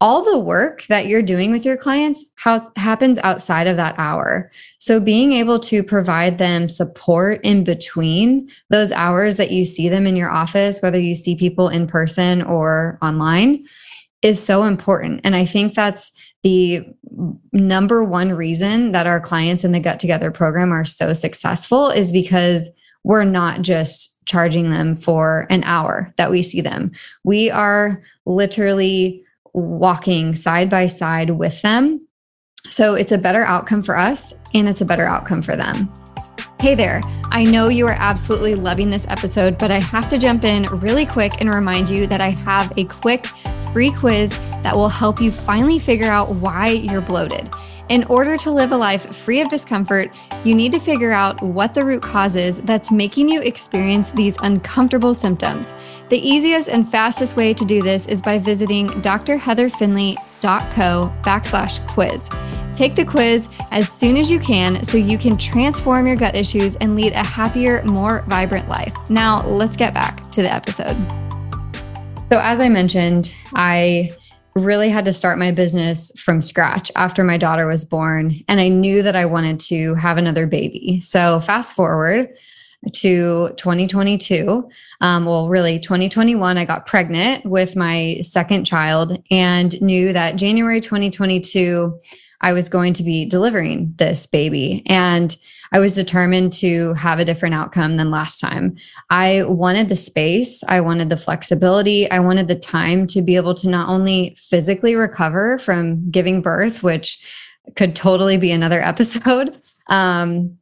all 0.01 0.25
the 0.25 0.39
work 0.39 0.85
that 0.87 1.07
you're 1.07 1.23
doing 1.23 1.51
with 1.51 1.65
your 1.65 1.77
clients 1.77 2.25
happens 2.77 3.19
outside 3.19 3.67
of 3.67 3.77
that 3.77 3.95
hour. 3.99 4.51
So, 4.79 4.99
being 4.99 5.33
able 5.33 5.61
to 5.61 5.83
provide 5.83 6.39
them 6.39 6.69
support 6.69 7.41
in 7.45 7.65
between 7.65 8.49
those 8.71 8.93
hours 8.93 9.37
that 9.37 9.51
you 9.51 9.65
see 9.65 9.89
them 9.89 10.07
in 10.07 10.17
your 10.17 10.31
office, 10.31 10.81
whether 10.81 10.99
you 10.99 11.15
see 11.15 11.37
people 11.37 11.69
in 11.69 11.87
person 11.87 12.41
or 12.43 12.99
online, 13.03 13.67
is 14.23 14.43
so 14.43 14.65
important. 14.65 15.21
And 15.25 15.37
I 15.37 15.45
think 15.45 15.75
that's 15.75 16.13
the 16.43 16.83
number 17.53 18.03
one 18.03 18.33
reason 18.33 18.93
that 18.93 19.07
our 19.07 19.21
clients 19.21 19.65
in 19.65 19.73
the 19.73 19.81
Gut 19.81 20.01
Together 20.01 20.31
program 20.31 20.73
are 20.73 20.85
so 20.85 21.13
successful 21.13 21.91
is 21.91 22.13
because 22.13 22.71
we're 23.05 23.25
not 23.25 23.63
just 23.63 24.19
charging 24.27 24.71
them 24.71 24.97
for 24.97 25.47
an 25.51 25.65
hour 25.65 26.13
that 26.17 26.31
we 26.31 26.43
see 26.43 26.61
them. 26.61 26.93
We 27.25 27.51
are 27.51 28.01
literally 28.27 29.25
walking 29.53 30.35
side 30.35 30.71
by 30.71 30.87
side 30.87 31.31
with 31.31 31.61
them. 31.63 32.07
So 32.67 32.95
it's 32.95 33.13
a 33.13 33.19
better 33.19 33.43
outcome 33.43 33.83
for 33.83 33.97
us 33.97 34.35
and 34.55 34.69
it's 34.69 34.81
a 34.81 34.85
better 34.85 35.07
outcome 35.07 35.43
for 35.43 35.57
them. 35.57 35.93
Hey 36.61 36.75
there. 36.75 37.01
I 37.31 37.45
know 37.45 37.69
you 37.69 37.87
are 37.87 37.97
absolutely 37.97 38.55
loving 38.55 38.91
this 38.91 39.07
episode, 39.09 39.57
but 39.57 39.71
I 39.71 39.81
have 39.81 40.09
to 40.11 40.19
jump 40.19 40.45
in 40.45 40.65
really 40.65 41.07
quick 41.07 41.41
and 41.41 41.53
remind 41.53 41.89
you 41.89 42.07
that 42.09 42.21
I 42.21 42.31
have 42.31 42.77
a 42.77 42.85
quick 42.85 43.27
free 43.73 43.93
quiz 43.93 44.39
that 44.63 44.77
will 44.77 44.89
help 44.89 45.21
you 45.21 45.31
finally 45.31 45.79
figure 45.79 46.11
out 46.11 46.35
why 46.35 46.69
you're 46.69 47.01
bloated. 47.01 47.49
In 47.91 48.05
order 48.05 48.37
to 48.37 48.53
live 48.53 48.71
a 48.71 48.77
life 48.77 49.17
free 49.17 49.41
of 49.41 49.49
discomfort, 49.49 50.13
you 50.45 50.55
need 50.55 50.71
to 50.71 50.79
figure 50.79 51.11
out 51.11 51.43
what 51.43 51.75
the 51.75 51.85
root 51.85 52.01
cause 52.01 52.37
is 52.37 52.63
that's 52.63 52.93
making 52.93 53.29
you 53.29 53.43
experience 53.43 54.13
these 54.13 54.37
uncomfortable 54.45 55.13
symptoms. 55.13 55.75
The 56.09 56.19
easiest 56.19 56.69
and 56.69 56.89
fastest 56.89 57.37
way 57.37 57.53
to 57.53 57.65
do 57.65 57.83
this 57.83 58.07
is 58.07 58.23
by 58.23 58.39
visiting 58.39 58.87
drheatherfinley.co 58.87 61.15
backslash 61.23 61.89
quiz. 61.89 62.31
Take 62.73 62.95
the 62.95 63.05
quiz 63.05 63.49
as 63.73 63.91
soon 63.91 64.17
as 64.17 64.31
you 64.31 64.39
can 64.39 64.85
so 64.85 64.97
you 64.97 65.19
can 65.19 65.37
transform 65.37 66.07
your 66.07 66.15
gut 66.15 66.37
issues 66.37 66.77
and 66.77 66.95
lead 66.95 67.13
a 67.13 67.27
happier, 67.27 67.83
more 67.87 68.23
vibrant 68.29 68.69
life. 68.69 68.95
Now, 69.11 69.45
let's 69.49 69.77
get 69.77 69.95
back 69.95 70.31
to 70.31 70.43
the 70.43 70.53
episode. 70.53 70.97
So, 72.31 72.39
as 72.39 72.61
I 72.61 72.69
mentioned, 72.69 73.33
I 73.57 74.13
really 74.55 74.89
had 74.89 75.05
to 75.05 75.13
start 75.13 75.39
my 75.39 75.53
business 75.53 76.11
from 76.17 76.43
scratch 76.43 76.91
after 76.97 77.23
my 77.25 77.39
daughter 77.39 77.67
was 77.67 77.85
born. 77.85 78.33
And 78.49 78.61
I 78.61 78.69
knew 78.69 79.03
that 79.03 79.17
I 79.17 79.27
wanted 79.27 79.61
to 79.61 79.95
have 79.95 80.19
another 80.19 80.47
baby. 80.47 81.01
So, 81.01 81.41
fast 81.41 81.77
forward 81.77 82.31
to 82.93 83.51
2022. 83.57 84.69
Um, 85.01 85.27
well, 85.27 85.49
really, 85.49 85.79
2021, 85.79 86.57
I 86.57 86.65
got 86.65 86.87
pregnant 86.87 87.45
with 87.45 87.77
my 87.77 88.17
second 88.21 88.65
child 88.65 89.23
and 89.31 89.81
knew 89.83 90.13
that 90.13 90.37
January 90.37 90.81
2022, 90.81 92.01
I 92.41 92.53
was 92.53 92.69
going 92.69 92.95
to 92.95 93.03
be 93.03 93.29
delivering 93.29 93.95
this 93.99 94.27
baby. 94.27 94.83
And 94.87 95.37
I 95.73 95.79
was 95.79 95.95
determined 95.95 96.53
to 96.55 96.95
have 96.95 97.19
a 97.19 97.25
different 97.25 97.55
outcome 97.55 97.97
than 97.97 98.11
last 98.11 98.41
time. 98.41 98.77
I 99.11 99.45
wanted 99.45 99.89
the 99.89 99.97
space, 99.97 100.63
I 100.69 100.81
wanted 100.81 101.11
the 101.11 101.17
flexibility, 101.17 102.11
I 102.11 102.21
wanted 102.21 102.49
the 102.49 102.59
time 102.59 103.07
to 103.09 103.23
be 103.23 103.37
able 103.37 103.55
to 103.57 103.69
not 103.69 103.89
only 103.89 104.37
physically 104.37 104.97
recover 104.97 105.59
from 105.59 106.11
giving 106.11 106.43
birth, 106.43 106.83
which 106.83 107.25
could 107.77 107.95
totally 107.95 108.37
be 108.37 108.51
another 108.51 108.81
episode. 108.83 109.57
Um, 109.89 110.59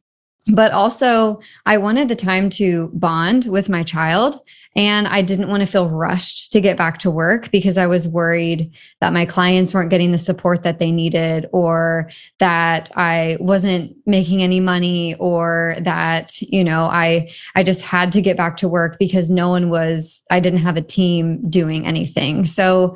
but 0.49 0.71
also, 0.71 1.39
I 1.65 1.77
wanted 1.77 2.09
the 2.09 2.15
time 2.15 2.49
to 2.51 2.89
bond 2.93 3.45
with 3.45 3.69
my 3.69 3.83
child 3.83 4.41
and 4.75 5.07
I 5.07 5.23
didn't 5.23 5.49
want 5.49 5.61
to 5.61 5.67
feel 5.67 5.89
rushed 5.89 6.51
to 6.53 6.61
get 6.61 6.77
back 6.77 6.99
to 6.99 7.09
work 7.09 7.49
because 7.51 7.77
I 7.77 7.87
was 7.87 8.07
worried 8.07 8.71
that 9.01 9.13
my 9.13 9.25
clients 9.25 9.73
weren't 9.73 9.89
getting 9.89 10.11
the 10.11 10.17
support 10.19 10.61
that 10.61 10.77
they 10.77 10.91
needed, 10.91 11.47
or 11.51 12.09
that 12.37 12.89
I 12.95 13.37
wasn't 13.39 13.97
making 14.05 14.43
any 14.43 14.59
money, 14.59 15.15
or 15.19 15.75
that, 15.81 16.39
you 16.41 16.63
know, 16.63 16.83
I 16.83 17.31
I 17.55 17.63
just 17.63 17.81
had 17.81 18.11
to 18.13 18.21
get 18.21 18.37
back 18.37 18.57
to 18.57 18.69
work 18.69 18.99
because 18.99 19.29
no 19.29 19.49
one 19.49 19.69
was, 19.69 20.21
I 20.29 20.39
didn't 20.39 20.59
have 20.59 20.77
a 20.77 20.81
team 20.81 21.49
doing 21.49 21.87
anything. 21.87 22.45
So 22.45 22.95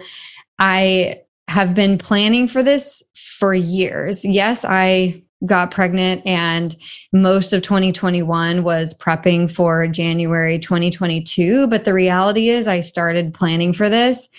I 0.59 1.21
have 1.47 1.73
been 1.73 1.97
planning 1.97 2.47
for 2.47 2.61
this 2.61 3.01
for 3.15 3.53
years. 3.53 4.23
Yes, 4.23 4.63
I 4.63 5.22
got 5.45 5.71
pregnant 5.71 6.25
and 6.25 6.75
most 7.11 7.53
of 7.53 7.61
2021 7.61 8.63
was 8.63 8.93
prepping 8.95 9.51
for 9.51 9.87
January 9.87 10.57
2022 10.57 11.67
but 11.67 11.83
the 11.83 11.93
reality 11.93 12.49
is 12.49 12.67
I 12.67 12.79
started 12.79 13.33
planning 13.33 13.73
for 13.73 13.89
this 13.89 14.29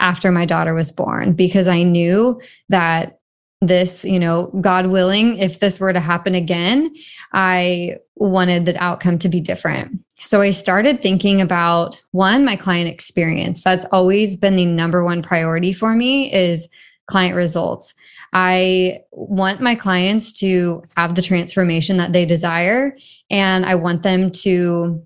after 0.00 0.32
my 0.32 0.46
daughter 0.46 0.74
was 0.74 0.92
born 0.92 1.32
because 1.34 1.68
I 1.68 1.82
knew 1.82 2.40
that 2.68 3.20
this, 3.60 4.04
you 4.04 4.18
know, 4.18 4.50
God 4.60 4.86
willing, 4.86 5.36
if 5.36 5.60
this 5.60 5.78
were 5.78 5.92
to 5.92 6.00
happen 6.00 6.34
again, 6.34 6.94
I 7.34 7.96
wanted 8.16 8.64
the 8.64 8.82
outcome 8.82 9.18
to 9.18 9.28
be 9.28 9.40
different. 9.40 10.00
So 10.18 10.40
I 10.40 10.50
started 10.50 11.02
thinking 11.02 11.40
about 11.40 12.02
one, 12.12 12.44
my 12.44 12.56
client 12.56 12.88
experience. 12.88 13.62
That's 13.62 13.84
always 13.86 14.36
been 14.36 14.56
the 14.56 14.66
number 14.66 15.04
one 15.04 15.22
priority 15.22 15.72
for 15.72 15.94
me 15.94 16.32
is 16.32 16.68
client 17.06 17.34
results. 17.34 17.94
I 18.32 19.00
want 19.12 19.60
my 19.60 19.74
clients 19.74 20.32
to 20.34 20.82
have 20.96 21.14
the 21.14 21.22
transformation 21.22 21.96
that 21.96 22.12
they 22.12 22.24
desire, 22.24 22.96
and 23.30 23.66
I 23.66 23.74
want 23.74 24.02
them 24.02 24.30
to 24.30 25.04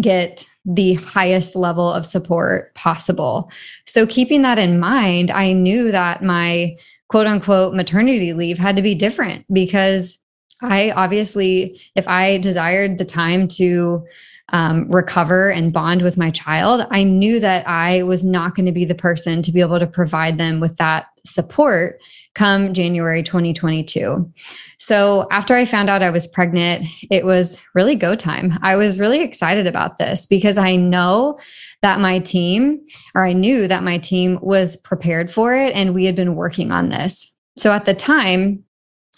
get 0.00 0.46
the 0.64 0.94
highest 0.94 1.54
level 1.54 1.88
of 1.88 2.06
support 2.06 2.74
possible. 2.74 3.50
So, 3.86 4.06
keeping 4.06 4.42
that 4.42 4.58
in 4.58 4.80
mind, 4.80 5.30
I 5.30 5.52
knew 5.52 5.92
that 5.92 6.22
my 6.22 6.76
quote 7.08 7.26
unquote 7.26 7.74
maternity 7.74 8.32
leave 8.32 8.58
had 8.58 8.76
to 8.76 8.82
be 8.82 8.94
different 8.94 9.44
because 9.52 10.18
I 10.62 10.90
obviously, 10.92 11.80
if 11.94 12.08
I 12.08 12.38
desired 12.38 12.98
the 12.98 13.04
time 13.04 13.46
to 13.48 14.06
um, 14.50 14.88
recover 14.90 15.50
and 15.50 15.72
bond 15.72 16.02
with 16.02 16.16
my 16.16 16.30
child, 16.30 16.86
I 16.90 17.02
knew 17.02 17.40
that 17.40 17.66
I 17.68 18.02
was 18.04 18.24
not 18.24 18.54
going 18.54 18.66
to 18.66 18.72
be 18.72 18.84
the 18.84 18.94
person 18.94 19.42
to 19.42 19.52
be 19.52 19.60
able 19.60 19.78
to 19.78 19.86
provide 19.86 20.38
them 20.38 20.60
with 20.60 20.76
that 20.76 21.06
support 21.24 22.00
come 22.36 22.72
January 22.74 23.22
2022. 23.22 24.32
So 24.78 25.26
after 25.30 25.54
I 25.54 25.64
found 25.64 25.88
out 25.88 26.02
I 26.02 26.10
was 26.10 26.26
pregnant, 26.26 26.86
it 27.10 27.24
was 27.24 27.60
really 27.74 27.96
go 27.96 28.14
time. 28.14 28.52
I 28.62 28.76
was 28.76 29.00
really 29.00 29.22
excited 29.22 29.66
about 29.66 29.98
this 29.98 30.26
because 30.26 30.58
I 30.58 30.76
know 30.76 31.38
that 31.82 31.98
my 31.98 32.18
team, 32.20 32.80
or 33.14 33.24
I 33.24 33.32
knew 33.32 33.66
that 33.66 33.82
my 33.82 33.98
team 33.98 34.38
was 34.42 34.76
prepared 34.76 35.30
for 35.30 35.56
it 35.56 35.74
and 35.74 35.94
we 35.94 36.04
had 36.04 36.14
been 36.14 36.36
working 36.36 36.70
on 36.70 36.90
this. 36.90 37.34
So 37.56 37.72
at 37.72 37.86
the 37.86 37.94
time, 37.94 38.62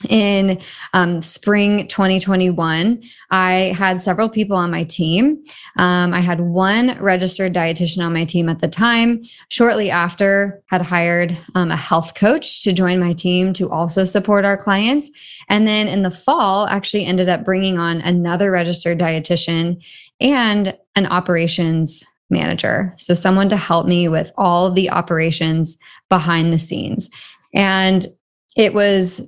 in 0.08 0.60
um, 0.94 1.20
spring 1.20 1.88
2021 1.88 3.02
i 3.30 3.74
had 3.76 4.00
several 4.00 4.28
people 4.28 4.56
on 4.56 4.70
my 4.70 4.84
team. 4.84 5.42
Um, 5.76 6.14
i 6.14 6.20
had 6.20 6.40
one 6.40 6.96
registered 7.00 7.52
dietitian 7.52 8.04
on 8.04 8.12
my 8.12 8.24
team 8.24 8.48
at 8.48 8.60
the 8.60 8.68
time. 8.68 9.22
Shortly 9.48 9.90
after 9.90 10.62
had 10.66 10.82
hired 10.82 11.36
um, 11.54 11.70
a 11.70 11.76
health 11.76 12.14
coach 12.14 12.62
to 12.62 12.72
join 12.72 13.00
my 13.00 13.12
team 13.12 13.52
to 13.54 13.70
also 13.70 14.04
support 14.04 14.44
our 14.44 14.56
clients. 14.56 15.10
And 15.48 15.66
then 15.66 15.88
in 15.88 16.02
the 16.02 16.10
fall 16.10 16.66
actually 16.66 17.04
ended 17.04 17.28
up 17.28 17.44
bringing 17.44 17.78
on 17.78 18.00
another 18.00 18.50
registered 18.50 18.98
dietitian 18.98 19.84
and 20.20 20.76
an 20.96 21.06
operations 21.06 22.04
manager. 22.30 22.92
So 22.96 23.14
someone 23.14 23.48
to 23.48 23.56
help 23.56 23.86
me 23.86 24.08
with 24.08 24.32
all 24.36 24.66
of 24.66 24.74
the 24.74 24.90
operations 24.90 25.76
behind 26.08 26.52
the 26.52 26.58
scenes. 26.58 27.08
And 27.54 28.06
it 28.56 28.74
was 28.74 29.26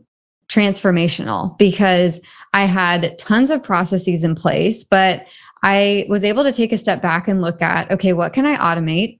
transformational 0.51 1.57
because 1.59 2.21
I 2.53 2.67
had 2.67 3.19
tons 3.19 3.51
of 3.51 3.63
processes 3.63 4.25
in 4.25 4.35
place, 4.35 4.85
but 4.85 5.27
I 5.63 6.07
was 6.09 6.25
able 6.25 6.43
to 6.43 6.53
take 6.53 6.73
a 6.73 6.79
step 6.79 7.01
back 7.01 7.29
and 7.29 7.41
look 7.41 7.63
at 7.63 7.91
okay, 7.91 8.13
what 8.13 8.33
can 8.33 8.45
I 8.47 8.57
automate? 8.57 9.19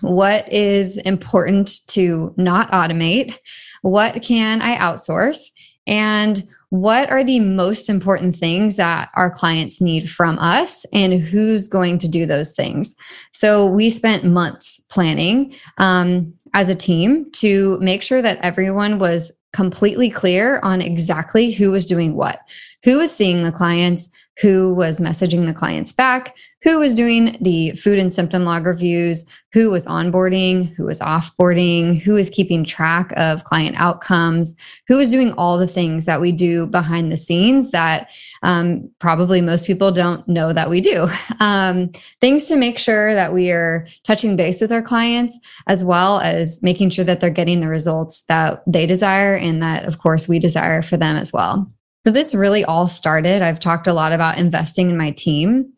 What 0.00 0.50
is 0.52 0.96
important 0.98 1.86
to 1.88 2.34
not 2.36 2.70
automate? 2.70 3.36
What 3.82 4.22
can 4.22 4.60
I 4.60 4.76
outsource? 4.76 5.50
And 5.86 6.42
what 6.70 7.10
are 7.10 7.24
the 7.24 7.40
most 7.40 7.88
important 7.88 8.36
things 8.36 8.76
that 8.76 9.10
our 9.14 9.30
clients 9.30 9.80
need 9.80 10.08
from 10.08 10.38
us 10.38 10.86
and 10.92 11.12
who's 11.14 11.68
going 11.68 11.98
to 11.98 12.08
do 12.08 12.26
those 12.26 12.52
things 12.52 12.94
so 13.32 13.68
we 13.68 13.90
spent 13.90 14.24
months 14.24 14.80
planning 14.88 15.52
um, 15.78 16.32
as 16.54 16.68
a 16.68 16.74
team 16.74 17.28
to 17.32 17.76
make 17.80 18.04
sure 18.04 18.22
that 18.22 18.38
everyone 18.38 19.00
was 19.00 19.32
completely 19.52 20.10
clear 20.10 20.60
on 20.60 20.80
exactly 20.80 21.50
who 21.50 21.70
was 21.70 21.86
doing 21.86 22.14
what, 22.14 22.40
who 22.84 22.98
was 22.98 23.14
seeing 23.14 23.42
the 23.42 23.52
clients, 23.52 24.08
who 24.40 24.74
was 24.74 24.98
messaging 24.98 25.46
the 25.46 25.52
clients 25.52 25.92
back, 25.92 26.36
who 26.62 26.78
was 26.78 26.94
doing 26.94 27.36
the 27.40 27.70
food 27.72 27.98
and 27.98 28.12
symptom 28.12 28.44
log 28.44 28.66
reviews, 28.66 29.24
who 29.52 29.70
was 29.70 29.86
onboarding, 29.86 30.74
who 30.76 30.84
was 30.84 31.00
offboarding, 31.00 32.00
who 32.00 32.14
was 32.14 32.30
keeping 32.30 32.64
track 32.64 33.12
of 33.16 33.44
client 33.44 33.76
outcomes, 33.78 34.54
who 34.86 34.96
was 34.96 35.10
doing 35.10 35.32
all 35.32 35.58
the 35.58 35.66
things 35.66 36.04
that 36.04 36.20
we 36.20 36.32
do 36.32 36.66
behind 36.66 37.10
the 37.10 37.16
scenes 37.16 37.70
that 37.70 38.10
um, 38.42 38.88
probably 38.98 39.40
most 39.40 39.66
people 39.66 39.90
don't 39.90 40.26
know 40.28 40.52
that 40.52 40.70
we 40.70 40.80
do. 40.80 41.06
Um, 41.40 41.90
things 42.20 42.44
to 42.46 42.56
make 42.56 42.78
sure 42.78 43.14
that 43.14 43.32
we 43.32 43.50
are 43.50 43.86
touching 44.04 44.36
base 44.36 44.60
with 44.60 44.70
our 44.70 44.82
clients, 44.82 45.38
as 45.68 45.82
well 45.82 46.20
as 46.20 46.62
making 46.62 46.90
sure 46.90 47.04
that 47.06 47.20
they're 47.20 47.30
getting 47.30 47.60
the 47.60 47.68
results 47.68 48.22
that 48.22 48.62
they 48.66 48.84
desire 48.84 49.34
and 49.34 49.62
that, 49.62 49.86
of 49.86 49.98
course, 49.98 50.28
we 50.28 50.38
desire 50.38 50.82
for 50.82 50.98
them 50.98 51.16
as 51.16 51.32
well. 51.32 51.72
So, 52.06 52.12
this 52.12 52.34
really 52.34 52.64
all 52.64 52.86
started. 52.86 53.42
I've 53.42 53.60
talked 53.60 53.86
a 53.86 53.92
lot 53.92 54.12
about 54.12 54.38
investing 54.38 54.90
in 54.90 54.96
my 54.96 55.10
team. 55.12 55.72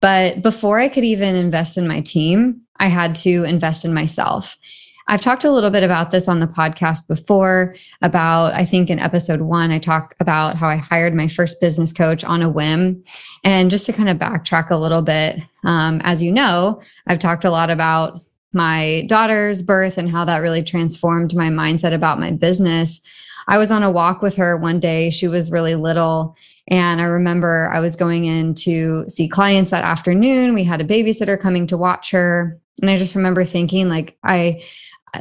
But 0.00 0.42
before 0.42 0.78
I 0.78 0.88
could 0.88 1.04
even 1.04 1.34
invest 1.34 1.78
in 1.78 1.88
my 1.88 2.00
team, 2.00 2.60
I 2.78 2.88
had 2.88 3.14
to 3.16 3.44
invest 3.44 3.84
in 3.84 3.94
myself. 3.94 4.56
I've 5.08 5.20
talked 5.20 5.44
a 5.44 5.52
little 5.52 5.70
bit 5.70 5.84
about 5.84 6.10
this 6.10 6.28
on 6.28 6.40
the 6.40 6.48
podcast 6.48 7.06
before. 7.06 7.76
About, 8.02 8.52
I 8.54 8.64
think 8.64 8.90
in 8.90 8.98
episode 8.98 9.40
one, 9.40 9.70
I 9.70 9.78
talk 9.78 10.16
about 10.18 10.56
how 10.56 10.68
I 10.68 10.76
hired 10.76 11.14
my 11.14 11.28
first 11.28 11.60
business 11.60 11.92
coach 11.92 12.24
on 12.24 12.42
a 12.42 12.50
whim. 12.50 13.04
And 13.44 13.70
just 13.70 13.86
to 13.86 13.92
kind 13.92 14.08
of 14.08 14.18
backtrack 14.18 14.70
a 14.70 14.76
little 14.76 15.02
bit, 15.02 15.38
um, 15.64 16.00
as 16.04 16.22
you 16.22 16.32
know, 16.32 16.80
I've 17.06 17.20
talked 17.20 17.44
a 17.44 17.50
lot 17.50 17.70
about 17.70 18.20
my 18.52 19.04
daughter's 19.08 19.62
birth 19.62 19.96
and 19.96 20.10
how 20.10 20.24
that 20.24 20.38
really 20.38 20.62
transformed 20.62 21.36
my 21.36 21.50
mindset 21.50 21.92
about 21.92 22.18
my 22.18 22.32
business. 22.32 23.00
I 23.48 23.58
was 23.58 23.70
on 23.70 23.82
a 23.82 23.90
walk 23.90 24.22
with 24.22 24.36
her 24.36 24.56
one 24.56 24.80
day. 24.80 25.10
She 25.10 25.28
was 25.28 25.50
really 25.50 25.74
little. 25.74 26.36
And 26.68 27.00
I 27.00 27.04
remember 27.04 27.70
I 27.72 27.80
was 27.80 27.94
going 27.94 28.24
in 28.24 28.54
to 28.56 29.08
see 29.08 29.28
clients 29.28 29.70
that 29.70 29.84
afternoon. 29.84 30.54
We 30.54 30.64
had 30.64 30.80
a 30.80 30.84
babysitter 30.84 31.38
coming 31.38 31.66
to 31.68 31.76
watch 31.76 32.10
her. 32.10 32.60
And 32.82 32.90
I 32.90 32.96
just 32.96 33.14
remember 33.14 33.44
thinking, 33.44 33.88
like, 33.88 34.16
I, 34.24 34.62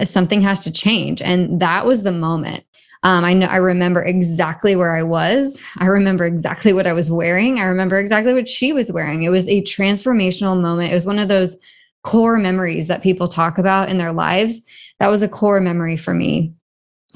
something 0.04 0.42
has 0.42 0.64
to 0.64 0.74
change. 0.74 1.22
And 1.22 1.60
that 1.60 1.86
was 1.86 2.04
the 2.04 2.12
moment. 2.12 2.66
Um, 3.04 3.24
I 3.24 3.34
know 3.34 3.46
I 3.46 3.58
remember 3.58 4.02
exactly 4.02 4.76
where 4.76 4.96
I 4.96 5.04
was. 5.04 5.62
I 5.78 5.86
remember 5.86 6.26
exactly 6.26 6.74
what 6.74 6.88
I 6.88 6.94
was 6.94 7.12
wearing. 7.12 7.60
I 7.60 7.66
remember 7.66 8.00
exactly 8.00 8.34
what 8.34 8.50
she 8.50 8.74
was 8.74 8.92
wearing. 8.92 9.22
It 9.22 9.30
was 9.30 9.48
a 9.48 9.62
transformational 9.62 10.60
moment. 10.60 10.92
It 10.92 10.96
was 10.96 11.06
one 11.06 11.20
of 11.20 11.28
those 11.28 11.56
core 12.04 12.38
memories 12.38 12.88
that 12.88 13.04
people 13.04 13.28
talk 13.28 13.60
about 13.60 13.90
in 13.90 14.00
their 14.00 14.12
lives. 14.12 14.62
That 15.00 15.10
was 15.10 15.22
a 15.22 15.30
core 15.30 15.62
memory 15.62 15.98
for 15.98 16.16
me. 16.16 16.54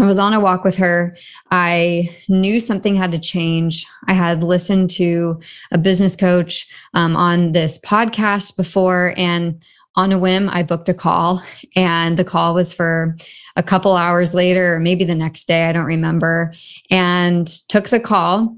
I 0.02 0.08
was 0.08 0.18
on 0.18 0.34
a 0.34 0.40
walk 0.40 0.64
with 0.64 0.78
her. 0.78 1.18
I 1.52 2.10
knew 2.30 2.62
something 2.62 2.96
had 2.96 3.12
to 3.12 3.20
change. 3.20 3.86
I 4.08 4.14
had 4.14 4.44
listened 4.44 4.92
to 4.92 5.42
a 5.72 5.78
business 5.78 6.16
coach 6.16 6.68
um, 6.94 7.18
on 7.18 7.52
this 7.52 7.78
podcast 7.80 8.56
before, 8.56 9.14
and 9.18 9.62
on 9.96 10.14
a 10.14 10.20
whim, 10.20 10.48
I 10.50 10.64
booked 10.64 10.88
a 10.88 10.94
call. 10.94 11.44
And 11.76 12.18
the 12.18 12.24
call 12.24 12.54
was 12.56 12.72
for 12.72 13.18
a 13.58 13.64
couple 13.64 13.98
hours 13.98 14.34
later, 14.34 14.76
or 14.76 14.80
maybe 14.80 15.04
the 15.04 15.16
next 15.16 15.48
day, 15.50 15.68
I 15.68 15.74
don't 15.74 15.86
remember, 15.86 16.54
and 16.90 17.46
took 17.68 17.90
the 17.90 18.00
call. 18.00 18.58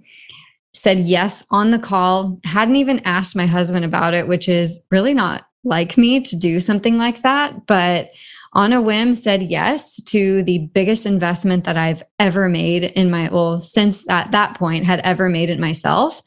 Said 0.74 1.00
yes 1.00 1.44
on 1.50 1.72
the 1.72 1.80
call, 1.80 2.40
hadn't 2.44 2.76
even 2.76 3.00
asked 3.00 3.36
my 3.36 3.48
husband 3.48 3.84
about 3.84 4.14
it, 4.14 4.28
which 4.28 4.48
is 4.48 4.80
really 4.92 5.14
not 5.14 5.48
like 5.64 5.98
me 5.98 6.22
to 6.22 6.36
do 6.36 6.60
something 6.60 6.98
like 6.98 7.24
that, 7.24 7.66
but 7.66 8.10
on 8.54 8.74
a 8.74 8.82
whim 8.82 9.16
said 9.16 9.44
yes 9.44 9.96
to 10.04 10.44
the 10.44 10.70
biggest 10.74 11.06
investment 11.06 11.64
that 11.64 11.78
I've 11.78 12.04
ever 12.20 12.50
made 12.50 12.84
in 12.84 13.10
my 13.10 13.30
well 13.32 13.62
since 13.62 14.08
at 14.10 14.32
that 14.32 14.58
point 14.58 14.86
had 14.86 15.00
ever 15.02 15.30
made 15.30 15.50
it 15.50 15.60
myself 15.60 16.22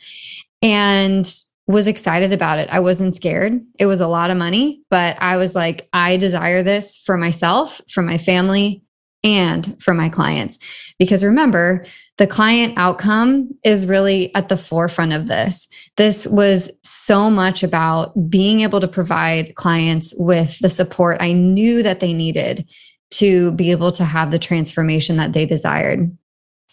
and 0.63 1.33
was 1.67 1.87
excited 1.87 2.33
about 2.33 2.59
it. 2.59 2.69
I 2.71 2.81
wasn't 2.81 3.17
scared. 3.17 3.61
It 3.79 3.87
was 3.87 4.01
a 4.01 4.09
lot 4.09 4.31
of 4.31 4.37
money, 4.37 4.83
but 4.91 5.17
I 5.21 5.37
was 5.37 5.55
like 5.55 5.89
I 5.93 6.17
desire 6.17 6.63
this 6.63 6.97
for 6.97 7.17
myself, 7.17 7.81
for 7.91 8.03
my 8.03 8.19
family, 8.19 8.83
and 9.25 9.83
for 9.83 9.95
my 9.95 10.09
clients. 10.09 10.59
Because 10.99 11.25
remember, 11.25 11.85
the 12.19 12.27
client 12.27 12.75
outcome 12.77 13.51
is 13.65 13.87
really 13.87 14.33
at 14.37 14.49
the 14.49 14.57
forefront 14.57 15.13
of 15.13 15.27
this. 15.27 15.67
This 15.97 16.27
was 16.27 16.71
so 16.85 17.31
much 17.31 17.63
about 17.63 18.13
being 18.31 18.61
able 18.61 18.81
to 18.81 18.87
provide 18.87 19.55
clients 19.57 20.15
with 20.17 20.59
the 20.61 20.71
support 20.71 21.17
I 21.21 21.33
knew 21.33 21.83
that 21.83 22.01
they 22.01 22.13
needed 22.13 22.69
to 23.13 23.53
be 23.53 23.71
able 23.71 23.91
to 23.93 24.05
have 24.05 24.31
the 24.31 24.39
transformation 24.39 25.17
that 25.17 25.33
they 25.33 25.47
desired. 25.47 26.17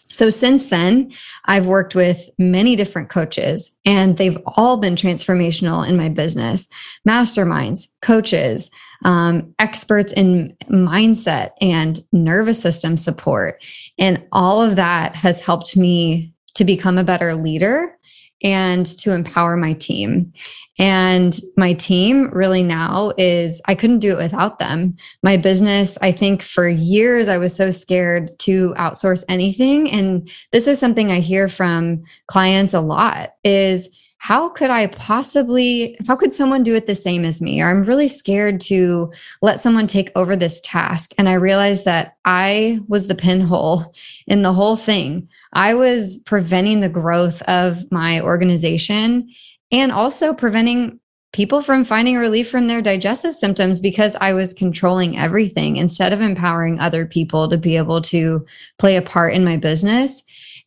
So 0.08 0.28
since 0.28 0.66
then, 0.66 1.10
I've 1.46 1.66
worked 1.66 1.94
with 1.94 2.28
many 2.38 2.76
different 2.76 3.08
coaches 3.08 3.70
and 3.86 4.18
they've 4.18 4.38
all 4.46 4.76
been 4.76 4.94
transformational 4.94 5.88
in 5.88 5.96
my 5.96 6.10
business 6.10 6.68
masterminds, 7.08 7.88
coaches, 8.02 8.70
um, 9.04 9.54
experts 9.58 10.12
in 10.12 10.56
mindset 10.70 11.50
and 11.60 12.00
nervous 12.12 12.60
system 12.60 12.96
support. 12.96 13.64
And 13.98 14.24
all 14.32 14.62
of 14.62 14.76
that 14.76 15.14
has 15.16 15.40
helped 15.40 15.76
me 15.76 16.32
to 16.54 16.64
become 16.64 16.98
a 16.98 17.04
better 17.04 17.34
leader 17.34 17.98
and 18.42 18.86
to 18.86 19.14
empower 19.14 19.56
my 19.56 19.72
team. 19.74 20.32
And 20.78 21.38
my 21.56 21.74
team 21.74 22.30
really 22.32 22.62
now 22.62 23.12
is, 23.18 23.60
I 23.66 23.74
couldn't 23.74 24.00
do 24.00 24.12
it 24.12 24.22
without 24.22 24.58
them. 24.58 24.96
My 25.22 25.36
business, 25.36 25.96
I 26.00 26.12
think 26.12 26.42
for 26.42 26.66
years, 26.68 27.28
I 27.28 27.38
was 27.38 27.54
so 27.54 27.70
scared 27.70 28.36
to 28.40 28.74
outsource 28.78 29.24
anything. 29.28 29.90
And 29.90 30.30
this 30.50 30.66
is 30.66 30.78
something 30.78 31.10
I 31.10 31.20
hear 31.20 31.48
from 31.48 32.02
clients 32.26 32.74
a 32.74 32.80
lot 32.80 33.34
is, 33.44 33.88
how 34.22 34.48
could 34.48 34.70
I 34.70 34.86
possibly, 34.86 35.98
how 36.06 36.14
could 36.14 36.32
someone 36.32 36.62
do 36.62 36.76
it 36.76 36.86
the 36.86 36.94
same 36.94 37.24
as 37.24 37.42
me? 37.42 37.60
Or 37.60 37.68
I'm 37.68 37.82
really 37.82 38.06
scared 38.06 38.60
to 38.60 39.12
let 39.40 39.58
someone 39.58 39.88
take 39.88 40.12
over 40.14 40.36
this 40.36 40.60
task. 40.60 41.12
And 41.18 41.28
I 41.28 41.32
realized 41.32 41.84
that 41.86 42.18
I 42.24 42.78
was 42.86 43.08
the 43.08 43.16
pinhole 43.16 43.92
in 44.28 44.42
the 44.42 44.52
whole 44.52 44.76
thing. 44.76 45.28
I 45.54 45.74
was 45.74 46.18
preventing 46.18 46.78
the 46.78 46.88
growth 46.88 47.42
of 47.42 47.90
my 47.90 48.20
organization 48.20 49.28
and 49.72 49.90
also 49.90 50.32
preventing 50.32 51.00
people 51.32 51.60
from 51.60 51.82
finding 51.82 52.16
relief 52.16 52.48
from 52.48 52.68
their 52.68 52.80
digestive 52.80 53.34
symptoms 53.34 53.80
because 53.80 54.14
I 54.20 54.34
was 54.34 54.54
controlling 54.54 55.18
everything 55.18 55.78
instead 55.78 56.12
of 56.12 56.20
empowering 56.20 56.78
other 56.78 57.06
people 57.06 57.48
to 57.48 57.58
be 57.58 57.76
able 57.76 58.00
to 58.02 58.46
play 58.78 58.94
a 58.94 59.02
part 59.02 59.34
in 59.34 59.44
my 59.44 59.56
business 59.56 60.22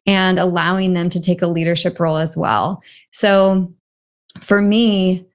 and 0.05 0.39
allowing 0.39 0.93
them 0.93 1.09
to 1.09 1.21
take 1.21 1.41
a 1.41 1.47
leadership 1.47 1.99
role 1.99 2.17
as 2.17 2.37
well. 2.37 2.81
So 3.11 3.73
for 4.41 4.61
me, 4.61 5.27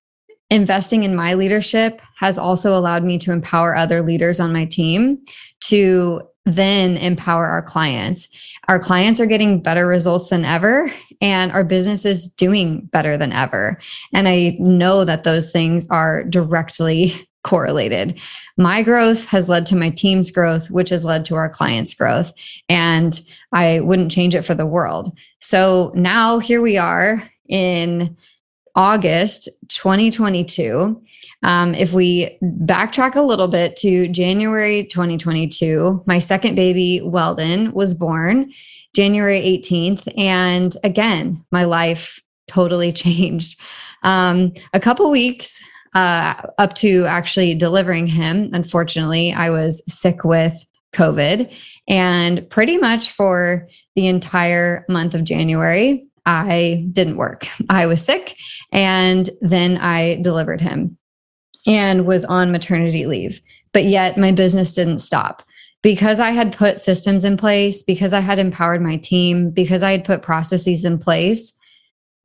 investing 0.51 1.05
in 1.05 1.15
my 1.15 1.35
leadership 1.35 2.03
has 2.19 2.39
also 2.39 2.77
allowed 2.77 3.05
me 3.05 3.19
to 3.19 3.33
empower 3.33 3.75
other 3.75 4.03
leaders 4.03 4.41
on 4.41 4.53
my 4.53 4.65
team 4.65 5.19
to 5.61 6.23
then 6.47 6.97
empower 6.97 7.47
our 7.47 7.63
clients. 7.63 8.29
Our 8.69 8.79
clients 8.79 9.21
are 9.21 9.27
getting 9.27 9.63
better 9.63 9.87
results 9.87 10.31
than 10.31 10.45
ever, 10.45 10.91
and 11.21 11.53
our 11.53 11.65
business 11.65 12.05
is 12.05 12.29
doing 12.29 12.89
better 12.93 13.17
than 13.17 13.33
ever. 13.33 13.79
And 14.15 14.27
I 14.27 14.57
know 14.59 15.05
that 15.05 15.25
those 15.25 15.51
things 15.51 15.89
are 15.91 16.25
directly 16.25 17.29
correlated. 17.43 18.21
My 18.57 18.83
growth 18.83 19.29
has 19.31 19.49
led 19.49 19.67
to 19.67 19.77
my 19.77 19.91
team's 19.91 20.31
growth, 20.31 20.71
which 20.71 20.91
has 20.91 21.05
led 21.05 21.25
to 21.27 21.35
our 21.35 21.49
clients' 21.49 21.95
growth. 21.95 22.33
And 22.69 23.21
I 23.53 23.81
wouldn't 23.81 24.13
change 24.13 24.35
it 24.35 24.45
for 24.45 24.55
the 24.55 24.67
world. 24.67 25.17
So 25.39 25.93
now 25.95 26.39
here 26.39 26.61
we 26.61 26.77
are 26.77 27.23
in 27.49 28.17
August 28.75 29.49
2022. 29.69 31.03
Um, 31.43 31.75
if 31.75 31.95
we 31.95 32.39
backtrack 32.43 33.17
a 33.17 33.23
little 33.23 33.49
bit 33.49 33.77
to 33.79 34.09
January 34.09 34.87
2022, 34.87 36.03
my 36.07 36.19
second 36.19 36.55
baby, 36.55 37.01
Weldon, 37.03 37.73
was 37.73 37.95
born 37.95 38.53
January 38.95 39.41
18th. 39.41 40.13
And 40.19 40.77
again, 40.85 41.45
my 41.51 41.65
life 41.65 42.21
totally 42.47 42.93
changed. 43.05 43.59
Um, 44.03 44.53
a 44.73 44.81
couple 44.81 45.11
weeks 45.11 45.59
uh, 45.95 46.35
up 46.59 46.75
to 46.75 47.05
actually 47.07 47.55
delivering 47.55 48.07
him. 48.07 48.51
Unfortunately, 48.53 49.33
I 49.33 49.51
was 49.51 49.83
sick 49.89 50.25
with 50.25 50.55
COVID. 50.93 51.53
And 51.89 52.49
pretty 52.51 52.79
much 52.79 53.11
for 53.11 53.67
the 53.97 54.09
entire 54.09 54.85
month 54.89 55.15
of 55.15 55.25
January, 55.25 56.07
I 56.27 56.87
didn't 56.93 57.17
work. 57.17 57.47
I 57.71 57.87
was 57.87 58.05
sick. 58.05 58.37
And 58.73 59.31
then 59.41 59.79
I 59.79 60.21
delivered 60.23 60.61
him 60.61 60.97
and 61.67 62.07
was 62.07 62.25
on 62.25 62.53
maternity 62.53 63.07
leave. 63.07 63.41
But 63.73 63.85
yet 63.85 64.19
my 64.19 64.33
business 64.33 64.73
didn't 64.73 64.99
stop 65.01 65.43
because 65.83 66.21
I 66.21 66.31
had 66.31 66.57
put 66.57 66.79
systems 66.79 67.25
in 67.25 67.37
place, 67.37 67.83
because 67.83 68.13
I 68.13 68.21
had 68.21 68.39
empowered 68.39 68.83
my 68.83 68.97
team, 68.97 69.51
because 69.51 69.83
I 69.83 69.93
had 69.93 70.05
put 70.05 70.23
processes 70.23 70.85
in 70.85 70.99
place, 70.99 71.53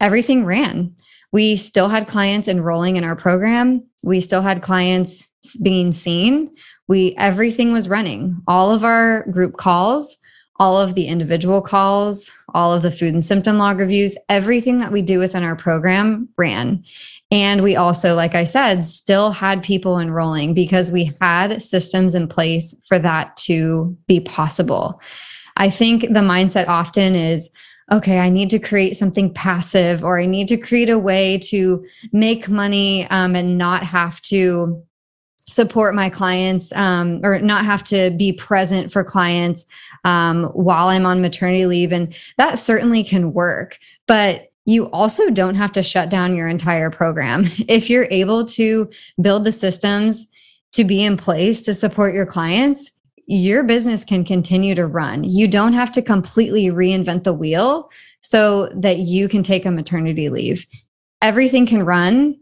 everything 0.01 0.43
ran 0.43 0.93
we 1.35 1.57
still 1.57 1.89
had 1.89 2.07
clients 2.07 2.47
enrolling 2.47 2.95
in 2.95 3.03
our 3.03 3.17
program. 3.17 3.85
We 4.03 4.21
still 4.21 4.41
had 4.41 4.61
clients 4.61 5.27
being 5.61 5.91
seen. 5.91 6.55
We 6.87 7.13
everything 7.17 7.73
was 7.73 7.89
running. 7.89 8.41
All 8.47 8.71
of 8.71 8.85
our 8.85 9.29
group 9.29 9.57
calls, 9.57 10.15
all 10.61 10.79
of 10.79 10.95
the 10.95 11.07
individual 11.07 11.61
calls, 11.61 12.31
all 12.53 12.71
of 12.71 12.83
the 12.83 12.89
food 12.89 13.13
and 13.13 13.21
symptom 13.21 13.57
log 13.57 13.79
reviews, 13.79 14.15
everything 14.29 14.77
that 14.77 14.93
we 14.93 15.01
do 15.01 15.19
within 15.19 15.43
our 15.43 15.57
program 15.57 16.29
ran. 16.37 16.81
And 17.31 17.63
we 17.63 17.75
also, 17.75 18.15
like 18.15 18.33
I 18.33 18.45
said, 18.45 18.85
still 18.85 19.31
had 19.31 19.61
people 19.61 19.99
enrolling 19.99 20.53
because 20.53 20.89
we 20.89 21.11
had 21.19 21.61
systems 21.61 22.15
in 22.15 22.29
place 22.29 22.73
for 22.87 22.97
that 22.99 23.35
to 23.47 23.93
be 24.07 24.21
possible. 24.21 25.01
I 25.57 25.69
think 25.69 26.03
the 26.03 26.21
mindset 26.21 26.69
often 26.69 27.13
is, 27.13 27.49
okay, 27.91 28.19
I 28.19 28.29
need 28.29 28.49
to 28.49 28.59
create 28.59 28.95
something 28.95 29.33
passive 29.33 30.03
or 30.03 30.19
I 30.19 30.25
need 30.25 30.47
to 30.47 30.57
create 30.57 30.89
a 30.89 30.99
way 30.99 31.37
to 31.45 31.85
make 32.11 32.49
money 32.49 33.05
um, 33.07 33.35
and 33.35 33.57
not 33.57 33.83
have 33.83 34.21
to 34.23 34.83
support 35.47 35.93
my 35.93 36.09
clients 36.09 36.73
um, 36.73 37.19
or 37.23 37.39
not 37.39 37.65
have 37.65 37.83
to 37.83 38.09
be 38.17 38.33
present 38.33 38.91
for 38.91 39.03
clients 39.03 39.65
um, 40.03 40.45
while 40.45 40.87
I'm 40.87 41.05
on 41.05 41.21
maternity 41.21 41.67
leave. 41.67 41.91
And 41.91 42.15
that 42.37 42.57
certainly 42.57 43.03
can 43.03 43.33
work. 43.33 43.77
But 44.07 44.51
you 44.65 44.89
also 44.89 45.29
don't 45.29 45.53
have 45.53 45.71
to 45.73 45.83
shut 45.83 46.09
down 46.09 46.35
your 46.35 46.47
entire 46.47 46.89
program. 46.89 47.43
If 47.67 47.89
you're 47.89 48.07
able 48.09 48.45
to 48.45 48.89
build 49.21 49.43
the 49.43 49.51
systems 49.51 50.27
to 50.73 50.83
be 50.83 51.03
in 51.03 51.17
place 51.17 51.61
to 51.63 51.73
support 51.73 52.15
your 52.15 52.25
clients, 52.25 52.91
your 53.25 53.63
business 53.63 54.03
can 54.03 54.23
continue 54.23 54.75
to 54.75 54.85
run. 54.85 55.23
You 55.23 55.47
don't 55.47 55.73
have 55.73 55.91
to 55.93 56.01
completely 56.01 56.65
reinvent 56.65 57.23
the 57.23 57.33
wheel 57.33 57.89
so 58.21 58.67
that 58.75 58.99
you 58.99 59.27
can 59.27 59.43
take 59.43 59.65
a 59.65 59.71
maternity 59.71 60.29
leave. 60.29 60.65
Everything 61.21 61.65
can 61.65 61.85
run 61.85 62.37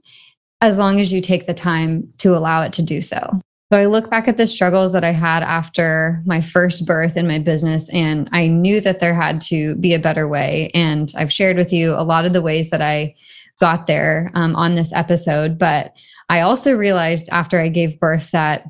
as 0.61 0.77
long 0.77 0.99
as 0.99 1.11
you 1.11 1.21
take 1.21 1.45
the 1.47 1.53
time 1.53 2.11
to 2.19 2.35
allow 2.35 2.61
it 2.61 2.73
to 2.73 2.81
do 2.81 3.01
so. 3.01 3.39
So 3.71 3.79
I 3.79 3.85
look 3.85 4.09
back 4.09 4.27
at 4.27 4.37
the 4.37 4.45
struggles 4.45 4.91
that 4.91 5.03
I 5.03 5.11
had 5.11 5.41
after 5.41 6.21
my 6.25 6.41
first 6.41 6.85
birth 6.85 7.17
in 7.17 7.27
my 7.27 7.39
business, 7.39 7.89
and 7.91 8.29
I 8.31 8.47
knew 8.47 8.79
that 8.81 8.99
there 8.99 9.15
had 9.15 9.41
to 9.41 9.75
be 9.77 9.93
a 9.93 9.99
better 9.99 10.27
way. 10.27 10.69
And 10.75 11.11
I've 11.17 11.33
shared 11.33 11.57
with 11.57 11.73
you 11.73 11.93
a 11.93 12.03
lot 12.03 12.25
of 12.25 12.33
the 12.33 12.41
ways 12.41 12.69
that 12.69 12.81
I 12.81 13.15
got 13.59 13.87
there 13.87 14.31
um, 14.35 14.55
on 14.55 14.75
this 14.75 14.93
episode. 14.93 15.57
But 15.57 15.93
I 16.29 16.41
also 16.41 16.77
realized 16.77 17.29
after 17.31 17.59
I 17.59 17.69
gave 17.69 17.99
birth 17.99 18.31
that 18.31 18.65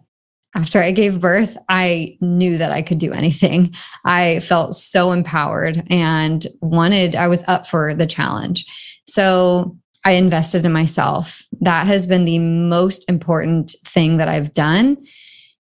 after 0.56 0.82
I 0.82 0.92
gave 0.92 1.20
birth, 1.20 1.58
I 1.70 2.18
knew 2.22 2.58
that 2.58 2.72
I 2.72 2.82
could 2.82 3.00
do 3.00 3.12
anything. 3.12 3.74
I 4.06 4.39
felt 4.39 4.76
so 4.76 5.12
empowered 5.12 5.84
and 5.89 6.46
wanted, 6.62 7.16
I 7.16 7.28
was 7.28 7.44
up 7.48 7.66
for 7.66 7.96
the 7.96 8.06
challenge. 8.06 8.66
So 9.08 9.78
I 10.06 10.12
invested 10.12 10.66
in 10.66 10.72
myself. 10.72 11.42
That 11.62 11.88
has 11.88 12.08
been 12.08 12.26
the 12.26 12.39
most 12.39 13.10
important 13.10 13.76
thing 13.86 14.18
that 14.18 14.28
I've 14.28 14.54
done. 14.54 14.98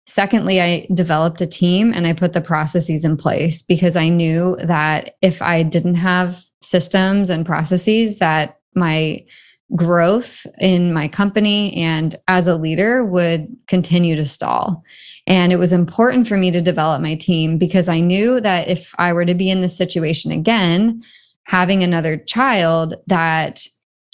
Secondly, 0.06 0.60
I 0.60 0.86
developed 0.94 1.40
a 1.40 1.46
team 1.46 1.92
and 1.92 2.06
I 2.06 2.12
put 2.12 2.32
the 2.32 2.40
processes 2.40 3.04
in 3.04 3.16
place 3.16 3.62
because 3.62 3.96
I 3.96 4.08
knew 4.08 4.56
that 4.62 5.14
if 5.22 5.42
I 5.42 5.62
didn't 5.62 5.96
have 5.96 6.44
systems 6.62 7.30
and 7.30 7.46
processes 7.46 8.18
that 8.18 8.58
my 8.74 9.24
growth 9.74 10.46
in 10.60 10.92
my 10.92 11.08
company 11.08 11.74
and 11.74 12.16
as 12.28 12.46
a 12.46 12.56
leader 12.56 13.04
would 13.04 13.48
continue 13.66 14.14
to 14.14 14.24
stall. 14.24 14.84
And 15.26 15.52
it 15.52 15.56
was 15.56 15.72
important 15.72 16.28
for 16.28 16.36
me 16.36 16.50
to 16.52 16.62
develop 16.62 17.02
my 17.02 17.16
team 17.16 17.58
because 17.58 17.88
I 17.88 18.00
knew 18.00 18.40
that 18.40 18.68
if 18.68 18.94
I 18.98 19.12
were 19.12 19.24
to 19.24 19.34
be 19.34 19.50
in 19.50 19.62
this 19.62 19.76
situation 19.76 20.30
again, 20.30 21.02
having 21.44 21.82
another 21.82 22.16
child, 22.16 22.94
that 23.08 23.66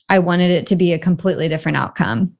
I 0.09 0.19
wanted 0.19 0.51
it 0.51 0.67
to 0.69 0.77
be 0.77 0.93
a 0.93 0.99
completely 0.99 1.49
different 1.49 1.77
outcome. 1.77 2.35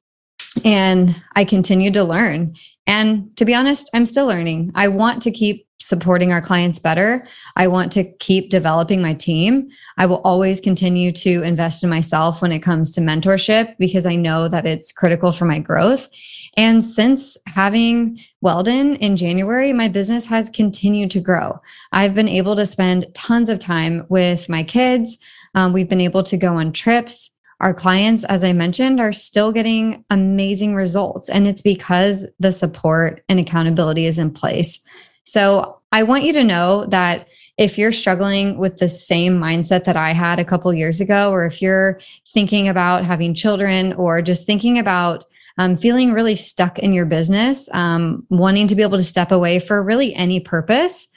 And 0.65 1.21
I 1.35 1.45
continued 1.45 1.93
to 1.95 2.03
learn. 2.03 2.55
And 2.85 3.35
to 3.37 3.45
be 3.45 3.53
honest, 3.53 3.89
I'm 3.93 4.05
still 4.05 4.27
learning. 4.27 4.71
I 4.75 4.87
want 4.87 5.21
to 5.23 5.31
keep 5.31 5.67
supporting 5.83 6.31
our 6.31 6.41
clients 6.41 6.79
better. 6.79 7.25
I 7.57 7.67
want 7.67 7.91
to 7.93 8.09
keep 8.19 8.49
developing 8.49 9.01
my 9.01 9.13
team. 9.13 9.69
I 9.97 10.05
will 10.05 10.21
always 10.23 10.61
continue 10.61 11.11
to 11.11 11.43
invest 11.43 11.83
in 11.83 11.89
myself 11.89 12.41
when 12.41 12.53
it 12.53 12.59
comes 12.59 12.91
to 12.91 13.01
mentorship 13.01 13.75
because 13.77 14.05
I 14.05 14.15
know 14.15 14.47
that 14.47 14.65
it's 14.65 14.93
critical 14.93 15.33
for 15.33 15.43
my 15.43 15.59
growth. 15.59 16.07
And 16.55 16.85
since 16.85 17.35
having 17.47 18.19
Weldon 18.39 18.95
in 18.97 19.17
January, 19.17 19.73
my 19.73 19.89
business 19.89 20.25
has 20.27 20.49
continued 20.49 21.11
to 21.11 21.19
grow. 21.19 21.59
I've 21.91 22.15
been 22.15 22.29
able 22.29 22.55
to 22.55 22.65
spend 22.65 23.07
tons 23.13 23.49
of 23.49 23.59
time 23.59 24.05
with 24.07 24.47
my 24.47 24.63
kids. 24.63 25.17
Um, 25.53 25.73
we've 25.73 25.89
been 25.89 25.99
able 25.99 26.23
to 26.23 26.37
go 26.37 26.55
on 26.55 26.71
trips. 26.71 27.29
Our 27.63 27.73
clients, 27.73 28.25
as 28.25 28.43
I 28.43 28.51
mentioned, 28.51 28.99
are 28.99 29.13
still 29.13 29.53
getting 29.53 30.03
amazing 30.09 30.75
results. 30.75 31.29
And 31.29 31.47
it's 31.47 31.61
because 31.61 32.27
the 32.37 32.51
support 32.51 33.23
and 33.29 33.39
accountability 33.39 34.05
is 34.05 34.19
in 34.19 34.31
place. 34.31 34.79
So 35.23 35.79
I 35.93 36.03
want 36.03 36.25
you 36.25 36.33
to 36.33 36.43
know 36.43 36.85
that 36.87 37.29
if 37.57 37.77
you're 37.77 37.93
struggling 37.93 38.57
with 38.57 38.79
the 38.79 38.89
same 38.89 39.39
mindset 39.39 39.85
that 39.85 39.95
I 39.95 40.11
had 40.11 40.39
a 40.39 40.45
couple 40.45 40.73
years 40.73 40.99
ago, 40.99 41.31
or 41.31 41.45
if 41.45 41.61
you're 41.61 42.01
thinking 42.33 42.67
about 42.67 43.05
having 43.05 43.33
children 43.33 43.93
or 43.93 44.21
just 44.21 44.45
thinking 44.45 44.77
about 44.77 45.23
um, 45.57 45.77
feeling 45.77 46.11
really 46.11 46.35
stuck 46.35 46.79
in 46.79 46.91
your 46.91 47.05
business, 47.05 47.69
um, 47.71 48.27
wanting 48.29 48.67
to 48.67 48.75
be 48.75 48.81
able 48.81 48.97
to 48.97 49.05
step 49.05 49.31
away 49.31 49.59
for 49.59 49.81
really 49.81 50.13
any 50.15 50.41
purpose, 50.41 51.07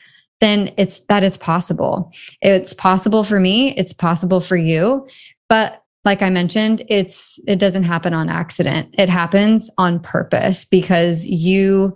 then 0.41 0.73
it's 0.77 1.01
that 1.07 1.25
it's 1.25 1.39
possible. 1.39 2.13
It's 2.41 2.73
possible 2.73 3.25
for 3.25 3.41
me, 3.41 3.75
it's 3.77 3.93
possible 3.93 4.41
for 4.41 4.57
you. 4.57 5.09
But 5.49 5.83
like 6.07 6.23
I 6.23 6.31
mentioned, 6.31 6.85
it's 6.89 7.39
it 7.47 7.59
doesn't 7.59 7.83
happen 7.83 8.15
on 8.15 8.29
accident. 8.29 8.95
It 8.97 9.09
happens 9.09 9.69
on 9.77 10.01
purpose 10.01 10.65
because 10.65 11.27
you 11.27 11.95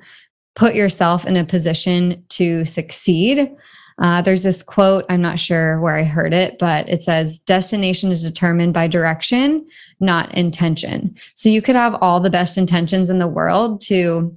put 0.57 0.75
yourself 0.75 1.25
in 1.25 1.37
a 1.37 1.45
position 1.45 2.23
to 2.31 2.65
succeed. 2.65 3.51
Uh, 4.03 4.21
there's 4.21 4.43
this 4.43 4.63
quote, 4.63 5.05
I'm 5.09 5.23
not 5.23 5.39
sure 5.39 5.81
where 5.81 5.95
I 5.95 6.03
heard 6.03 6.35
it, 6.35 6.59
but 6.59 6.89
it 6.89 7.03
says, 7.03 7.39
Destination 7.41 8.11
is 8.11 8.29
determined 8.29 8.75
by 8.75 8.89
direction, 8.89 9.67
not 10.01 10.35
intention. 10.35 11.15
So 11.35 11.49
you 11.49 11.63
could 11.63 11.77
have 11.77 11.97
all 12.01 12.19
the 12.19 12.31
best 12.31 12.59
intentions 12.59 13.11
in 13.11 13.19
the 13.19 13.29
world 13.29 13.81
to 13.83 14.35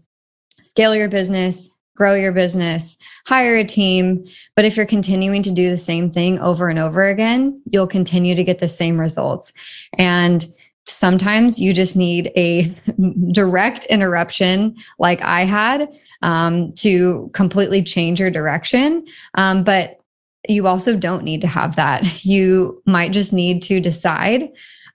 scale 0.60 0.96
your 0.96 1.10
business, 1.10 1.73
grow 1.96 2.16
your 2.16 2.32
business, 2.32 2.98
hire 3.26 3.56
a 3.56 3.64
team. 3.64 4.26
But 4.56 4.66
if 4.66 4.76
you're 4.76 4.86
continuing 4.86 5.44
to 5.44 5.52
do 5.52 5.70
the 5.70 5.78
same 5.78 6.12
thing 6.12 6.40
over 6.40 6.70
and 6.70 6.80
over 6.80 7.08
again, 7.08 7.62
you'll 7.72 7.88
continue 7.88 8.36
to 8.36 8.44
get 8.44 8.60
the 8.60 8.68
same 8.68 9.00
results. 9.00 9.54
And 9.98 10.46
sometimes 10.86 11.60
you 11.60 11.74
just 11.74 11.96
need 11.96 12.32
a 12.36 12.74
direct 13.32 13.86
interruption 13.86 14.76
like 15.00 15.22
i 15.22 15.44
had 15.44 15.90
um, 16.24 16.72
to 16.74 17.30
completely 17.34 17.82
change 17.82 18.20
your 18.20 18.30
direction 18.30 19.06
um, 19.36 19.64
but 19.64 20.00
you 20.50 20.68
also 20.68 20.98
don't 20.98 21.24
need 21.24 21.40
to 21.40 21.48
have 21.48 21.76
that 21.76 22.26
you 22.26 22.82
might 22.86 23.12
just 23.14 23.32
need 23.32 23.62
to 23.64 23.80
decide 23.80 24.50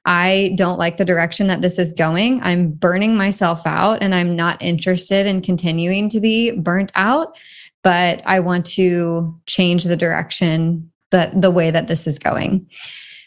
i 0.05 0.55
don't 0.57 0.79
like 0.79 0.97
the 0.97 1.05
direction 1.05 1.47
that 1.47 1.63
this 1.63 1.79
is 1.79 1.93
going 1.93 2.41
i'm 2.43 2.71
burning 2.71 3.17
myself 3.17 3.67
out 3.67 4.03
and 4.03 4.15
i'm 4.15 4.37
not 4.37 4.61
interested 4.63 5.27
in 5.27 5.43
continuing 5.43 6.09
to 6.09 6.21
be 6.21 6.51
burnt 6.59 6.93
out 6.95 7.39
but 7.83 8.23
i 8.27 8.41
want 8.41 8.65
to 8.65 9.35
change 9.47 9.85
the 9.85 9.97
direction 9.97 10.91
that 11.11 11.41
the 11.41 11.51
way 11.51 11.71
that 11.71 11.89
this 11.89 12.07
is 12.07 12.19
going 12.19 12.67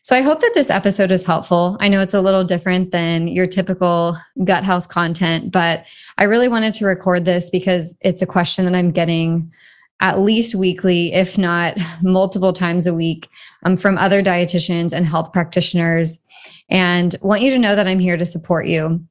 so 0.04 0.16
I 0.16 0.22
hope 0.22 0.40
that 0.40 0.54
this 0.56 0.72
episode 0.72 1.12
is 1.12 1.26
helpful. 1.26 1.78
I 1.80 1.88
know 1.88 2.02
it's 2.02 2.16
a 2.16 2.22
little 2.22 2.44
different 2.44 2.92
than 2.92 3.28
your 3.28 3.46
typical 3.46 4.18
gut 4.44 4.64
health 4.64 4.88
content, 4.88 5.52
but 5.52 5.86
I 6.18 6.24
really 6.24 6.48
wanted 6.48 6.74
to 6.76 6.86
record 6.86 7.26
this 7.26 7.52
because 7.52 7.96
it's 8.02 8.24
a 8.24 8.28
question 8.28 8.66
that 8.66 8.74
I'm 8.74 8.92
getting 8.92 9.52
at 10.00 10.20
least 10.20 10.56
weekly, 10.56 11.14
if 11.14 11.38
not 11.38 11.78
multiple 12.02 12.52
times 12.52 12.88
a 12.88 12.94
week, 12.96 13.30
um, 13.64 13.78
from 13.78 13.98
other 14.00 14.24
dietitians 14.24 14.92
and 14.92 15.06
health 15.06 15.32
practitioners. 15.32 16.18
And 16.69 17.15
want 17.21 17.41
you 17.41 17.51
to 17.51 17.60
know 17.60 17.75
that 17.75 17.88
I'm 17.88 17.99
here 17.99 18.17
to 18.17 18.25
support 18.25 18.67
you. 18.67 19.06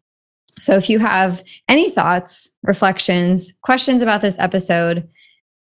So 0.58 0.74
if 0.76 0.90
you 0.90 0.98
have 0.98 1.42
any 1.68 1.90
thoughts, 1.90 2.48
reflections, 2.62 3.52
questions 3.62 4.02
about 4.02 4.20
this 4.20 4.38
episode, 4.38 5.08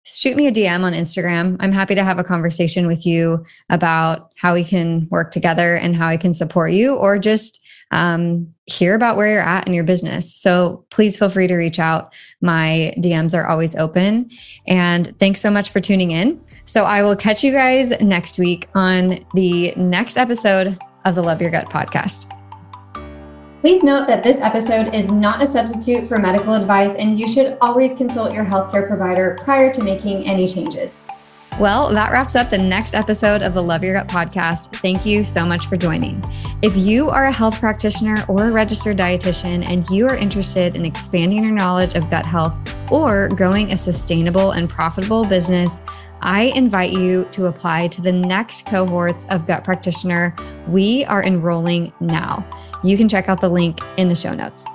shoot 0.03 0.36
me 0.36 0.47
a 0.47 0.51
DM 0.51 0.84
on 0.84 0.93
Instagram. 0.93 1.58
I'm 1.60 1.71
happy 1.71 1.93
to 1.95 2.03
have 2.03 2.17
a 2.17 2.23
conversation 2.23 2.88
with 2.88 3.06
you 3.06 3.45
about 3.69 4.32
how 4.38 4.53
we 4.53 4.63
can 4.63 5.08
work 5.12 5.32
together 5.32 5.75
and 5.75 5.95
how 5.95 6.08
I 6.08 6.17
can 6.17 6.34
support 6.34 6.71
you, 6.71 6.95
or 6.95 7.19
just 7.19 7.63
um, 7.91 8.53
hear 8.65 8.95
about 8.95 9.17
where 9.17 9.27
you're 9.27 9.41
at 9.41 9.67
in 9.67 9.73
your 9.73 9.84
business. 9.84 10.36
So 10.36 10.86
please 10.89 11.17
feel 11.17 11.30
free 11.30 11.47
to 11.47 11.56
reach 11.56 11.80
out. 11.80 12.13
My 12.41 12.93
DMs 12.97 13.38
are 13.38 13.47
always 13.47 13.75
open. 13.75 14.30
And 14.67 15.17
thanks 15.19 15.41
so 15.41 15.49
much 15.49 15.69
for 15.69 15.80
tuning 15.80 16.12
in. 16.12 16.41
So 16.65 16.84
I 16.84 17.01
will 17.01 17.15
catch 17.15 17.43
you 17.43 17.51
guys 17.51 17.91
next 18.01 18.39
week 18.39 18.67
on 18.75 19.19
the 19.34 19.73
next 19.75 20.17
episode 20.17 20.77
of 21.08 21.15
the 21.15 21.24
Love 21.24 21.41
Your 21.41 21.50
Gut 21.50 21.70
podcast. 21.70 22.30
Please 23.62 23.84
note 23.84 24.08
that 24.08 24.24
this 24.24 24.39
episode 24.39 24.93
is 24.93 25.10
not 25.10 25.41
a 25.41 25.48
substitute 25.48 26.08
for 26.08 26.20
medical 26.20 26.54
advice, 26.54 26.93
and 27.00 27.20
you 27.20 27.28
should 27.28 27.58
always 27.62 27.98
consult 27.98 28.34
your 28.34 28.46
healthcare 28.46 28.88
provider 28.88 29.39
prior 29.43 29.72
to 29.74 29.82
making 29.82 30.26
any 30.26 30.46
changes. 30.48 31.02
Well, 31.60 31.89
that 31.93 32.12
wraps 32.12 32.36
up 32.36 32.52
the 32.52 32.58
next 32.60 32.93
episode 32.93 33.41
of 33.41 33.56
the 33.56 33.63
Love 33.63 33.84
Your 33.84 33.93
Gut 33.93 34.08
podcast. 34.08 34.76
Thank 34.76 35.08
you 35.08 35.24
so 35.24 35.43
much 35.43 35.65
for 35.65 35.76
joining. 35.76 36.24
If 36.62 36.78
you 36.78 37.10
are 37.10 37.26
a 37.26 37.32
health 37.32 37.60
practitioner 37.60 38.24
or 38.28 38.50
a 38.50 38.52
registered 38.52 38.98
dietitian 38.98 39.67
and 39.67 39.89
you 39.89 40.08
are 40.08 40.15
interested 40.15 40.76
in 40.76 40.86
expanding 40.86 41.43
your 41.43 41.54
knowledge 41.54 41.96
of 41.96 42.12
gut 42.12 42.28
health 42.28 42.60
or 42.91 43.30
growing 43.30 43.72
a 43.72 43.78
sustainable 43.78 44.52
and 44.52 44.70
profitable 44.70 45.26
business, 45.26 45.82
I 46.21 46.43
invite 46.56 46.91
you 46.91 47.25
to 47.32 47.45
apply 47.45 47.88
to 47.89 48.01
the 48.01 48.12
next 48.12 48.65
cohorts 48.65 49.25
of 49.30 49.47
Gut 49.47 49.63
Practitioner. 49.63 50.36
We 50.67 51.06
are 51.06 51.23
enrolling 51.23 51.93
now. 51.99 52.45
You 52.84 52.97
can 52.97 53.10
check 53.10 53.30
out 53.30 53.41
the 53.41 53.49
link 53.49 53.80
in 53.97 54.10
the 54.10 54.15
show 54.15 54.34
notes. 54.34 54.65